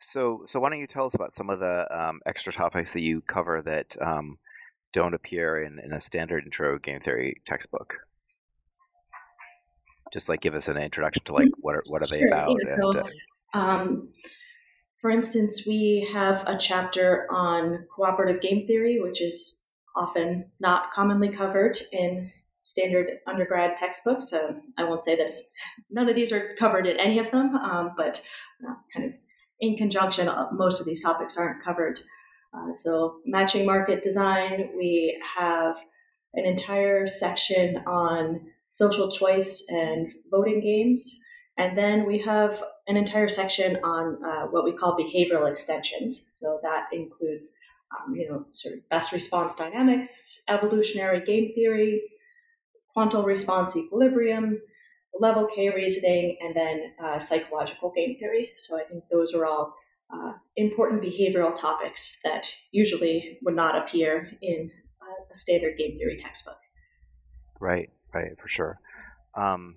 so 0.00 0.44
so 0.46 0.60
why 0.60 0.70
don't 0.70 0.78
you 0.78 0.86
tell 0.86 1.06
us 1.06 1.14
about 1.14 1.32
some 1.32 1.50
of 1.50 1.58
the 1.58 1.86
um, 1.90 2.20
extra 2.26 2.52
topics 2.52 2.92
that 2.92 3.00
you 3.00 3.22
cover 3.22 3.62
that 3.62 3.96
um, 4.00 4.38
don't 4.92 5.14
appear 5.14 5.62
in, 5.62 5.78
in 5.78 5.92
a 5.92 6.00
standard 6.00 6.44
intro 6.44 6.78
game 6.78 7.00
theory 7.00 7.40
textbook? 7.46 7.94
Just 10.12 10.28
like 10.28 10.40
give 10.40 10.54
us 10.54 10.68
an 10.68 10.76
introduction 10.76 11.24
to 11.24 11.32
like 11.32 11.48
what 11.58 11.74
are 11.74 11.82
what 11.86 12.02
are 12.02 12.06
they 12.06 12.22
about? 12.22 12.56
yeah, 12.68 12.74
and, 12.74 12.96
uh, 12.98 13.04
Um, 13.56 14.10
for 15.00 15.10
instance, 15.10 15.64
we 15.66 16.08
have 16.12 16.46
a 16.46 16.58
chapter 16.58 17.26
on 17.30 17.86
cooperative 17.94 18.42
game 18.42 18.66
theory, 18.66 19.00
which 19.00 19.22
is 19.22 19.64
often 19.96 20.50
not 20.60 20.92
commonly 20.94 21.30
covered 21.34 21.78
in 21.90 22.22
standard 22.26 23.06
undergrad 23.26 23.78
textbooks. 23.78 24.28
So 24.28 24.60
I 24.76 24.84
won't 24.84 25.04
say 25.04 25.16
that 25.16 25.30
none 25.90 26.08
of 26.08 26.16
these 26.16 26.32
are 26.32 26.54
covered 26.58 26.86
in 26.86 27.00
any 27.00 27.18
of 27.18 27.30
them, 27.30 27.56
um, 27.56 27.92
but 27.96 28.22
uh, 28.68 28.74
kind 28.94 29.06
of 29.06 29.12
in 29.60 29.76
conjunction, 29.76 30.28
uh, 30.28 30.48
most 30.52 30.80
of 30.80 30.86
these 30.86 31.02
topics 31.02 31.38
aren't 31.38 31.64
covered. 31.64 31.98
Uh, 32.52 32.72
so 32.74 33.20
matching 33.24 33.64
market 33.64 34.02
design, 34.02 34.70
we 34.76 35.18
have 35.38 35.78
an 36.34 36.44
entire 36.44 37.06
section 37.06 37.78
on 37.86 38.40
social 38.68 39.10
choice 39.10 39.66
and 39.70 40.12
voting 40.30 40.60
games. 40.60 41.18
And 41.56 41.78
then 41.78 42.06
we 42.06 42.18
have 42.18 42.62
an 42.88 42.96
entire 42.96 43.28
section 43.28 43.76
on 43.82 44.18
uh, 44.24 44.46
what 44.46 44.64
we 44.64 44.72
call 44.72 44.96
behavioral 44.96 45.50
extensions. 45.50 46.26
So 46.30 46.60
that 46.62 46.86
includes, 46.92 47.58
um, 47.94 48.14
you 48.14 48.28
know, 48.28 48.46
sort 48.52 48.76
of 48.76 48.88
best 48.88 49.12
response 49.12 49.56
dynamics, 49.56 50.42
evolutionary 50.48 51.24
game 51.24 51.52
theory, 51.54 52.02
quantal 52.96 53.24
response 53.24 53.76
equilibrium, 53.76 54.60
level 55.18 55.48
K 55.52 55.70
reasoning, 55.70 56.36
and 56.40 56.54
then 56.54 56.92
uh, 57.02 57.18
psychological 57.18 57.92
game 57.94 58.16
theory. 58.18 58.50
So 58.56 58.78
I 58.78 58.84
think 58.84 59.04
those 59.10 59.34
are 59.34 59.46
all 59.46 59.74
uh, 60.12 60.32
important 60.56 61.02
behavioral 61.02 61.54
topics 61.54 62.20
that 62.22 62.48
usually 62.70 63.38
would 63.42 63.56
not 63.56 63.76
appear 63.76 64.30
in 64.40 64.70
uh, 65.00 65.32
a 65.32 65.36
standard 65.36 65.76
game 65.76 65.98
theory 65.98 66.18
textbook. 66.18 66.58
Right, 67.60 67.90
right, 68.14 68.32
for 68.40 68.48
sure. 68.48 68.78
Um, 69.34 69.76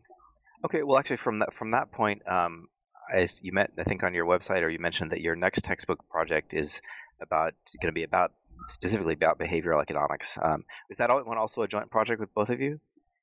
okay, 0.65 0.83
well, 0.83 0.97
actually, 0.97 1.17
from 1.17 1.39
that 1.39 1.53
from 1.53 1.71
that 1.71 1.91
point, 1.91 2.21
um, 2.27 2.67
as 3.13 3.41
you 3.43 3.51
met, 3.53 3.71
I 3.77 3.83
think 3.83 4.03
on 4.03 4.13
your 4.13 4.25
website, 4.25 4.61
or 4.61 4.69
you 4.69 4.79
mentioned 4.79 5.11
that 5.11 5.21
your 5.21 5.35
next 5.35 5.63
textbook 5.63 6.07
project 6.09 6.53
is 6.53 6.81
about 7.21 7.53
going 7.81 7.91
to 7.91 7.95
be 7.95 8.03
about 8.03 8.31
specifically 8.67 9.13
about 9.13 9.39
behavioral 9.39 9.81
economics. 9.81 10.37
Um, 10.41 10.65
is 10.89 10.97
that 10.97 11.09
all, 11.09 11.23
one 11.23 11.37
also 11.37 11.61
a 11.61 11.67
joint 11.67 11.89
project 11.89 12.19
with 12.19 12.33
both 12.33 12.49
of 12.49 12.59
you? 12.59 12.79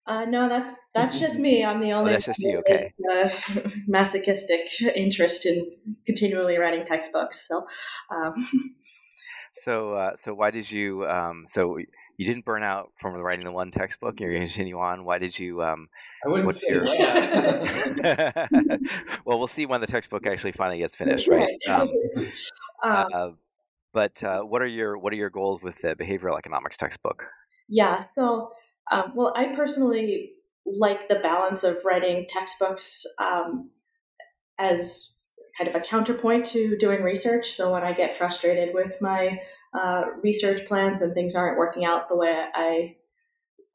Uh, 0.06 0.24
no, 0.24 0.48
that's 0.48 0.78
that's 0.94 1.18
just 1.18 1.38
me. 1.38 1.64
I'm 1.64 1.80
the 1.80 1.92
only 1.92 2.10
Oh, 2.10 2.12
that's 2.14 2.26
just 2.26 2.40
one 2.40 2.52
you, 2.52 2.62
is, 2.68 2.90
uh, 3.12 3.68
masochistic 3.88 4.68
interest 4.94 5.46
in 5.46 5.66
continually 6.06 6.58
writing 6.58 6.84
textbooks. 6.84 7.48
So, 7.48 7.66
um, 8.10 8.34
So, 9.62 9.94
uh, 9.94 10.16
so 10.16 10.34
why 10.34 10.50
did 10.50 10.70
you? 10.70 11.06
Um, 11.06 11.44
so 11.48 11.78
you 12.16 12.26
didn't 12.26 12.44
burn 12.44 12.62
out 12.62 12.92
from 13.00 13.14
writing 13.14 13.44
the 13.44 13.52
one 13.52 13.70
textbook. 13.70 14.18
You're 14.20 14.32
going 14.32 14.46
to 14.46 14.48
continue 14.48 14.78
on. 14.78 15.04
Why 15.04 15.18
did 15.18 15.38
you? 15.38 15.62
Um, 15.62 15.88
I 16.24 16.28
wouldn't 16.28 16.46
what's 16.46 16.60
say 16.60 16.74
your? 16.74 16.86
that. 16.86 18.48
well, 19.24 19.38
we'll 19.38 19.48
see 19.48 19.66
when 19.66 19.80
the 19.80 19.86
textbook 19.86 20.26
actually 20.26 20.52
finally 20.52 20.78
gets 20.78 20.94
finished, 20.94 21.28
right? 21.28 21.58
Um, 21.68 21.88
um, 22.16 22.32
uh, 23.12 23.28
but 23.92 24.22
uh, 24.22 24.40
what 24.40 24.62
are 24.62 24.66
your 24.66 24.96
what 24.98 25.12
are 25.12 25.16
your 25.16 25.30
goals 25.30 25.62
with 25.62 25.80
the 25.82 25.94
behavioral 25.94 26.38
economics 26.38 26.76
textbook? 26.76 27.24
Yeah, 27.68 28.00
so, 28.00 28.52
um, 28.92 29.12
well, 29.14 29.34
I 29.36 29.54
personally 29.56 30.32
like 30.64 31.08
the 31.08 31.16
balance 31.16 31.64
of 31.64 31.78
writing 31.84 32.26
textbooks 32.28 33.04
um, 33.18 33.70
as 34.58 35.20
kind 35.58 35.68
of 35.68 35.80
a 35.80 35.84
counterpoint 35.84 36.46
to 36.46 36.76
doing 36.78 37.02
research. 37.02 37.52
So 37.52 37.72
when 37.72 37.82
I 37.82 37.92
get 37.92 38.16
frustrated 38.16 38.74
with 38.74 39.00
my 39.00 39.40
uh, 39.78 40.04
research 40.22 40.66
plans 40.66 41.02
and 41.02 41.14
things 41.14 41.34
aren't 41.34 41.58
working 41.58 41.84
out 41.84 42.08
the 42.08 42.16
way 42.16 42.44
I 42.54 42.96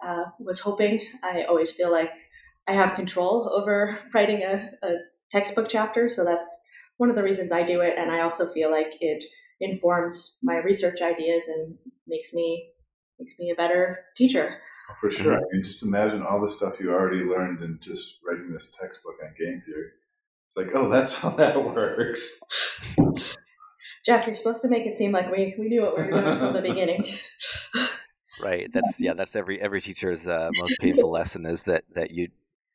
uh, 0.06 0.24
was 0.40 0.60
hoping, 0.60 1.00
I 1.24 1.44
always 1.44 1.72
feel 1.72 1.92
like 1.92 2.12
I 2.68 2.74
have 2.74 2.96
control 2.96 3.52
over 3.54 4.00
writing 4.14 4.44
a, 4.44 4.72
a 4.86 4.96
textbook 5.32 5.68
chapter. 5.70 6.10
So 6.10 6.24
that's 6.24 6.64
one 6.98 7.10
of 7.10 7.16
the 7.16 7.24
reasons 7.24 7.52
I 7.52 7.64
do 7.64 7.82
it. 7.82 7.96
And 7.98 8.12
I 8.12 8.22
also 8.22 8.52
feel 8.52 8.72
like 8.72 8.98
it 9.00 9.24
informs 9.60 10.38
my 10.42 10.58
research 10.58 11.02
ideas 11.02 11.48
and 11.48 11.76
makes 12.08 12.34
me 12.34 12.70
makes 13.20 13.34
me 13.38 13.52
a 13.52 13.56
better 13.56 14.00
teacher. 14.18 14.58
For 15.00 15.12
sure. 15.12 15.36
I 15.36 15.42
mean, 15.52 15.64
just 15.64 15.84
imagine 15.84 16.24
all 16.24 16.42
the 16.42 16.50
stuff 16.50 16.80
you 16.80 16.92
already 16.92 17.24
learned 17.24 17.62
in 17.62 17.80
just 17.82 18.20
writing 18.26 18.50
this 18.50 18.76
textbook 18.80 19.16
on 19.24 19.34
game 19.38 19.62
theory. 19.62 19.90
It's 20.48 20.58
like, 20.58 20.76
oh, 20.76 20.90
that's 20.90 21.14
how 21.20 21.30
that 21.30 21.64
works. 21.64 22.40
Jeff, 24.06 24.26
you're 24.26 24.36
supposed 24.36 24.62
to 24.64 24.68
make 24.68 24.86
it 24.86 24.98
seem 24.98 25.12
like 25.12 25.32
we, 25.32 25.56
we 25.58 25.70
knew 25.70 25.84
what 25.84 25.98
we 25.98 26.06
were 26.06 26.12
doing 26.12 26.40
from 26.40 26.54
the 26.54 26.62
beginning. 26.62 27.06
right. 28.44 28.68
That's 28.74 29.00
yeah. 29.00 29.14
That's 29.14 29.36
every 29.36 29.62
every 29.62 29.82
teacher's 29.82 30.28
uh, 30.28 30.50
most 30.60 30.80
painful 30.80 31.12
lesson 31.12 31.46
is 31.46 31.64
that 31.64 31.84
that 31.94 32.12
you 32.12 32.30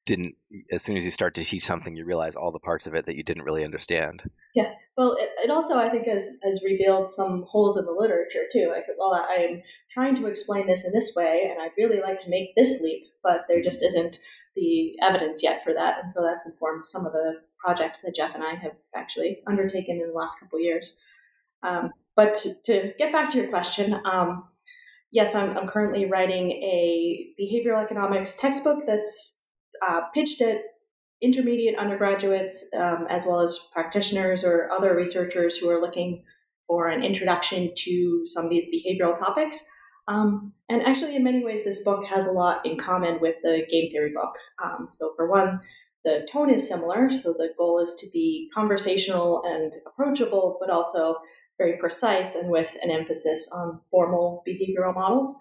didn't 0.06 0.36
as 0.70 0.82
soon 0.82 0.96
as 0.96 1.04
you 1.04 1.10
start 1.10 1.34
to 1.34 1.44
teach 1.44 1.64
something 1.64 1.96
you 1.96 2.04
realize 2.04 2.36
all 2.36 2.52
the 2.52 2.60
parts 2.60 2.86
of 2.86 2.94
it 2.94 3.04
that 3.06 3.16
you 3.16 3.24
didn't 3.24 3.42
really 3.42 3.64
understand 3.64 4.22
yeah 4.54 4.70
well 4.96 5.16
it, 5.18 5.28
it 5.42 5.50
also 5.50 5.76
i 5.76 5.88
think 5.88 6.06
has 6.06 6.38
has 6.44 6.62
revealed 6.64 7.12
some 7.12 7.44
holes 7.48 7.76
in 7.76 7.84
the 7.84 7.92
literature 7.92 8.44
too 8.50 8.72
like 8.72 8.84
well 8.98 9.12
i'm 9.28 9.60
trying 9.90 10.14
to 10.14 10.26
explain 10.26 10.66
this 10.66 10.86
in 10.86 10.92
this 10.92 11.12
way 11.16 11.50
and 11.50 11.60
i'd 11.60 11.76
really 11.76 12.00
like 12.00 12.20
to 12.20 12.30
make 12.30 12.54
this 12.54 12.80
leap 12.80 13.04
but 13.22 13.40
there 13.48 13.60
just 13.60 13.82
isn't 13.82 14.20
the 14.54 14.94
evidence 15.02 15.42
yet 15.42 15.62
for 15.64 15.74
that 15.74 15.98
and 16.00 16.10
so 16.10 16.22
that's 16.22 16.46
informed 16.46 16.84
some 16.84 17.04
of 17.04 17.12
the 17.12 17.34
projects 17.58 18.02
that 18.02 18.14
jeff 18.14 18.34
and 18.34 18.44
i 18.44 18.54
have 18.54 18.76
actually 18.94 19.40
undertaken 19.48 20.00
in 20.00 20.08
the 20.08 20.14
last 20.14 20.38
couple 20.38 20.60
years 20.60 21.00
um, 21.62 21.90
but 22.14 22.34
to, 22.34 22.62
to, 22.64 22.92
get 22.98 23.12
back 23.12 23.30
to 23.30 23.38
your 23.38 23.48
question 23.48 23.94
um, 24.04 24.44
yes 25.10 25.34
I'm, 25.34 25.56
I'm 25.56 25.68
currently 25.68 26.06
writing 26.06 26.50
a 26.50 27.34
behavioral 27.40 27.82
economics 27.82 28.36
textbook 28.36 28.84
that's 28.86 29.44
uh, 29.86 30.02
pitched 30.14 30.40
at 30.40 30.58
intermediate 31.22 31.78
undergraduates 31.78 32.70
um, 32.76 33.06
as 33.08 33.24
well 33.24 33.40
as 33.40 33.68
practitioners 33.72 34.44
or 34.44 34.70
other 34.70 34.94
researchers 34.94 35.56
who 35.56 35.68
are 35.70 35.80
looking 35.80 36.22
for 36.66 36.88
an 36.88 37.02
introduction 37.02 37.72
to 37.76 38.22
some 38.24 38.44
of 38.44 38.50
these 38.50 38.66
behavioral 38.66 39.18
topics. 39.18 39.66
Um, 40.08 40.52
and 40.68 40.82
actually, 40.82 41.16
in 41.16 41.24
many 41.24 41.44
ways, 41.44 41.64
this 41.64 41.82
book 41.82 42.04
has 42.06 42.26
a 42.26 42.32
lot 42.32 42.64
in 42.64 42.78
common 42.78 43.18
with 43.20 43.36
the 43.42 43.62
game 43.70 43.90
theory 43.90 44.12
book. 44.14 44.34
Um, 44.62 44.86
so, 44.88 45.12
for 45.16 45.28
one, 45.28 45.60
the 46.04 46.26
tone 46.30 46.52
is 46.52 46.68
similar. 46.68 47.10
So, 47.10 47.32
the 47.32 47.48
goal 47.58 47.80
is 47.80 47.96
to 48.00 48.06
be 48.12 48.48
conversational 48.54 49.42
and 49.44 49.72
approachable, 49.86 50.58
but 50.60 50.70
also 50.70 51.16
very 51.58 51.76
precise 51.78 52.34
and 52.34 52.50
with 52.50 52.76
an 52.82 52.90
emphasis 52.90 53.50
on 53.52 53.80
formal 53.90 54.42
behavioral 54.46 54.94
models. 54.94 55.34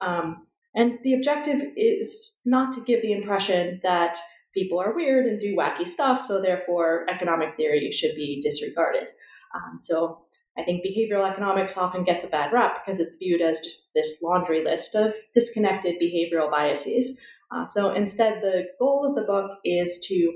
Um, 0.00 0.46
and 0.74 0.98
the 1.02 1.14
objective 1.14 1.62
is 1.76 2.38
not 2.44 2.72
to 2.74 2.80
give 2.82 3.02
the 3.02 3.12
impression 3.12 3.80
that 3.82 4.18
people 4.54 4.80
are 4.80 4.94
weird 4.94 5.26
and 5.26 5.40
do 5.40 5.56
wacky 5.56 5.86
stuff, 5.86 6.20
so 6.20 6.40
therefore 6.40 7.06
economic 7.10 7.56
theory 7.56 7.90
should 7.92 8.14
be 8.14 8.40
disregarded. 8.42 9.08
Um, 9.54 9.78
so 9.78 10.22
I 10.58 10.64
think 10.64 10.84
behavioral 10.84 11.30
economics 11.30 11.76
often 11.76 12.02
gets 12.02 12.24
a 12.24 12.28
bad 12.28 12.52
rap 12.52 12.84
because 12.84 13.00
it's 13.00 13.16
viewed 13.16 13.40
as 13.40 13.60
just 13.60 13.90
this 13.94 14.18
laundry 14.22 14.64
list 14.64 14.94
of 14.94 15.14
disconnected 15.32 15.96
behavioral 16.02 16.50
biases. 16.50 17.20
Uh, 17.50 17.66
so 17.66 17.92
instead, 17.92 18.42
the 18.42 18.64
goal 18.78 19.06
of 19.08 19.14
the 19.14 19.30
book 19.30 19.58
is 19.64 20.04
to 20.08 20.32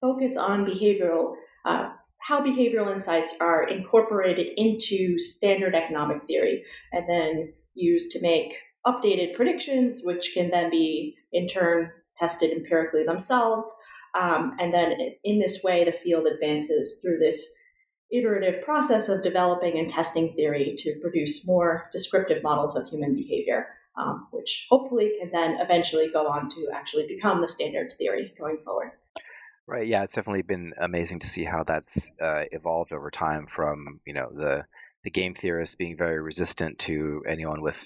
focus 0.00 0.36
on 0.36 0.66
behavioral, 0.66 1.34
uh, 1.64 1.90
how 2.26 2.42
behavioral 2.42 2.92
insights 2.92 3.36
are 3.40 3.68
incorporated 3.68 4.48
into 4.56 5.18
standard 5.18 5.74
economic 5.74 6.26
theory, 6.26 6.64
and 6.92 7.08
then 7.08 7.52
used 7.74 8.10
to 8.10 8.20
make 8.20 8.54
updated 8.86 9.36
predictions, 9.36 10.00
which 10.02 10.32
can 10.34 10.50
then 10.50 10.70
be 10.70 11.16
in 11.32 11.46
turn 11.46 11.90
tested 12.16 12.50
empirically 12.50 13.04
themselves. 13.04 13.70
Um, 14.18 14.56
and 14.58 14.72
then 14.72 14.92
in 15.24 15.38
this 15.38 15.62
way, 15.62 15.84
the 15.84 15.92
field 15.92 16.26
advances 16.26 17.00
through 17.02 17.18
this 17.18 17.54
iterative 18.10 18.64
process 18.64 19.08
of 19.08 19.22
developing 19.22 19.78
and 19.78 19.88
testing 19.88 20.32
theory 20.34 20.74
to 20.78 20.98
produce 21.00 21.46
more 21.46 21.88
descriptive 21.92 22.42
models 22.42 22.76
of 22.76 22.88
human 22.88 23.14
behavior, 23.14 23.66
um, 23.98 24.26
which 24.30 24.66
hopefully 24.70 25.12
can 25.20 25.30
then 25.32 25.58
eventually 25.60 26.08
go 26.10 26.26
on 26.26 26.48
to 26.48 26.68
actually 26.72 27.06
become 27.06 27.40
the 27.40 27.48
standard 27.48 27.92
theory 27.98 28.32
going 28.38 28.58
forward. 28.64 28.92
Right. 29.68 29.86
Yeah, 29.88 30.04
it's 30.04 30.14
definitely 30.14 30.42
been 30.42 30.74
amazing 30.80 31.20
to 31.20 31.26
see 31.26 31.42
how 31.44 31.64
that's 31.64 32.10
uh, 32.22 32.44
evolved 32.52 32.92
over 32.92 33.10
time. 33.10 33.46
From 33.48 34.00
you 34.06 34.14
know 34.14 34.30
the 34.32 34.64
the 35.02 35.10
game 35.10 35.34
theorists 35.34 35.74
being 35.74 35.96
very 35.96 36.20
resistant 36.20 36.78
to 36.80 37.24
anyone 37.28 37.62
with 37.62 37.84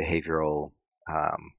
behavioral 0.00 0.72
um, 1.10 1.52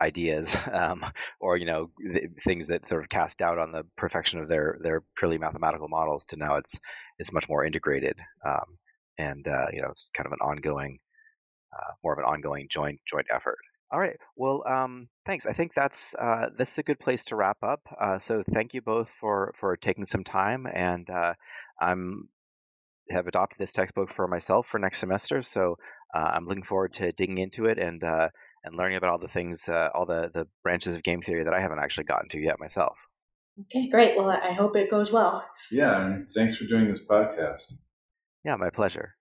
ideas 0.00 0.56
um, 0.72 1.04
or 1.40 1.56
you 1.56 1.66
know 1.66 1.90
th- 2.00 2.30
things 2.44 2.68
that 2.68 2.86
sort 2.86 3.02
of 3.02 3.08
cast 3.10 3.38
doubt 3.38 3.58
on 3.58 3.72
the 3.72 3.84
perfection 3.96 4.40
of 4.40 4.48
their 4.48 4.78
their 4.82 5.02
purely 5.18 5.38
mathematical 5.38 5.88
models 5.88 6.24
to 6.26 6.36
now 6.36 6.56
it's 6.56 6.80
it's 7.18 7.32
much 7.32 7.48
more 7.48 7.64
integrated 7.64 8.18
um, 8.46 8.78
and 9.18 9.48
uh, 9.48 9.66
you 9.72 9.82
know 9.82 9.88
it's 9.90 10.10
kind 10.16 10.26
of 10.26 10.32
an 10.32 10.40
ongoing 10.42 10.98
uh, 11.74 11.92
more 12.04 12.12
of 12.14 12.18
an 12.20 12.24
ongoing 12.24 12.68
joint 12.70 13.00
joint 13.06 13.26
effort 13.34 13.58
all 13.92 14.00
right 14.00 14.16
well 14.36 14.62
um, 14.68 15.08
thanks 15.26 15.46
i 15.46 15.52
think 15.52 15.72
that's 15.74 16.14
uh, 16.14 16.46
this 16.56 16.72
is 16.72 16.78
a 16.78 16.82
good 16.82 16.98
place 16.98 17.24
to 17.24 17.36
wrap 17.36 17.58
up 17.62 17.80
uh, 18.00 18.18
so 18.18 18.42
thank 18.52 18.74
you 18.74 18.82
both 18.82 19.08
for 19.20 19.52
for 19.58 19.76
taking 19.76 20.04
some 20.04 20.24
time 20.24 20.66
and 20.72 21.08
uh, 21.10 21.34
i'm 21.80 22.28
have 23.10 23.26
adopted 23.26 23.58
this 23.58 23.72
textbook 23.72 24.12
for 24.14 24.28
myself 24.28 24.66
for 24.70 24.78
next 24.78 24.98
semester 24.98 25.42
so 25.42 25.76
uh, 26.14 26.18
I'm 26.18 26.46
looking 26.46 26.64
forward 26.64 26.94
to 26.94 27.12
digging 27.12 27.38
into 27.38 27.66
it 27.66 27.78
and 27.78 28.02
uh, 28.02 28.28
and 28.64 28.76
learning 28.76 28.98
about 28.98 29.10
all 29.10 29.18
the 29.18 29.28
things, 29.28 29.68
uh, 29.68 29.88
all 29.94 30.06
the 30.06 30.30
the 30.32 30.46
branches 30.62 30.94
of 30.94 31.02
game 31.02 31.22
theory 31.22 31.44
that 31.44 31.54
I 31.54 31.60
haven't 31.60 31.78
actually 31.78 32.04
gotten 32.04 32.28
to 32.30 32.38
yet 32.38 32.58
myself. 32.58 32.96
Okay, 33.60 33.88
great. 33.88 34.16
Well, 34.16 34.30
I 34.30 34.52
hope 34.52 34.76
it 34.76 34.90
goes 34.90 35.12
well. 35.12 35.44
Yeah, 35.70 36.04
and 36.04 36.26
thanks 36.34 36.56
for 36.56 36.64
doing 36.64 36.88
this 36.88 37.04
podcast. 37.04 37.74
Yeah, 38.44 38.56
my 38.56 38.70
pleasure. 38.70 39.14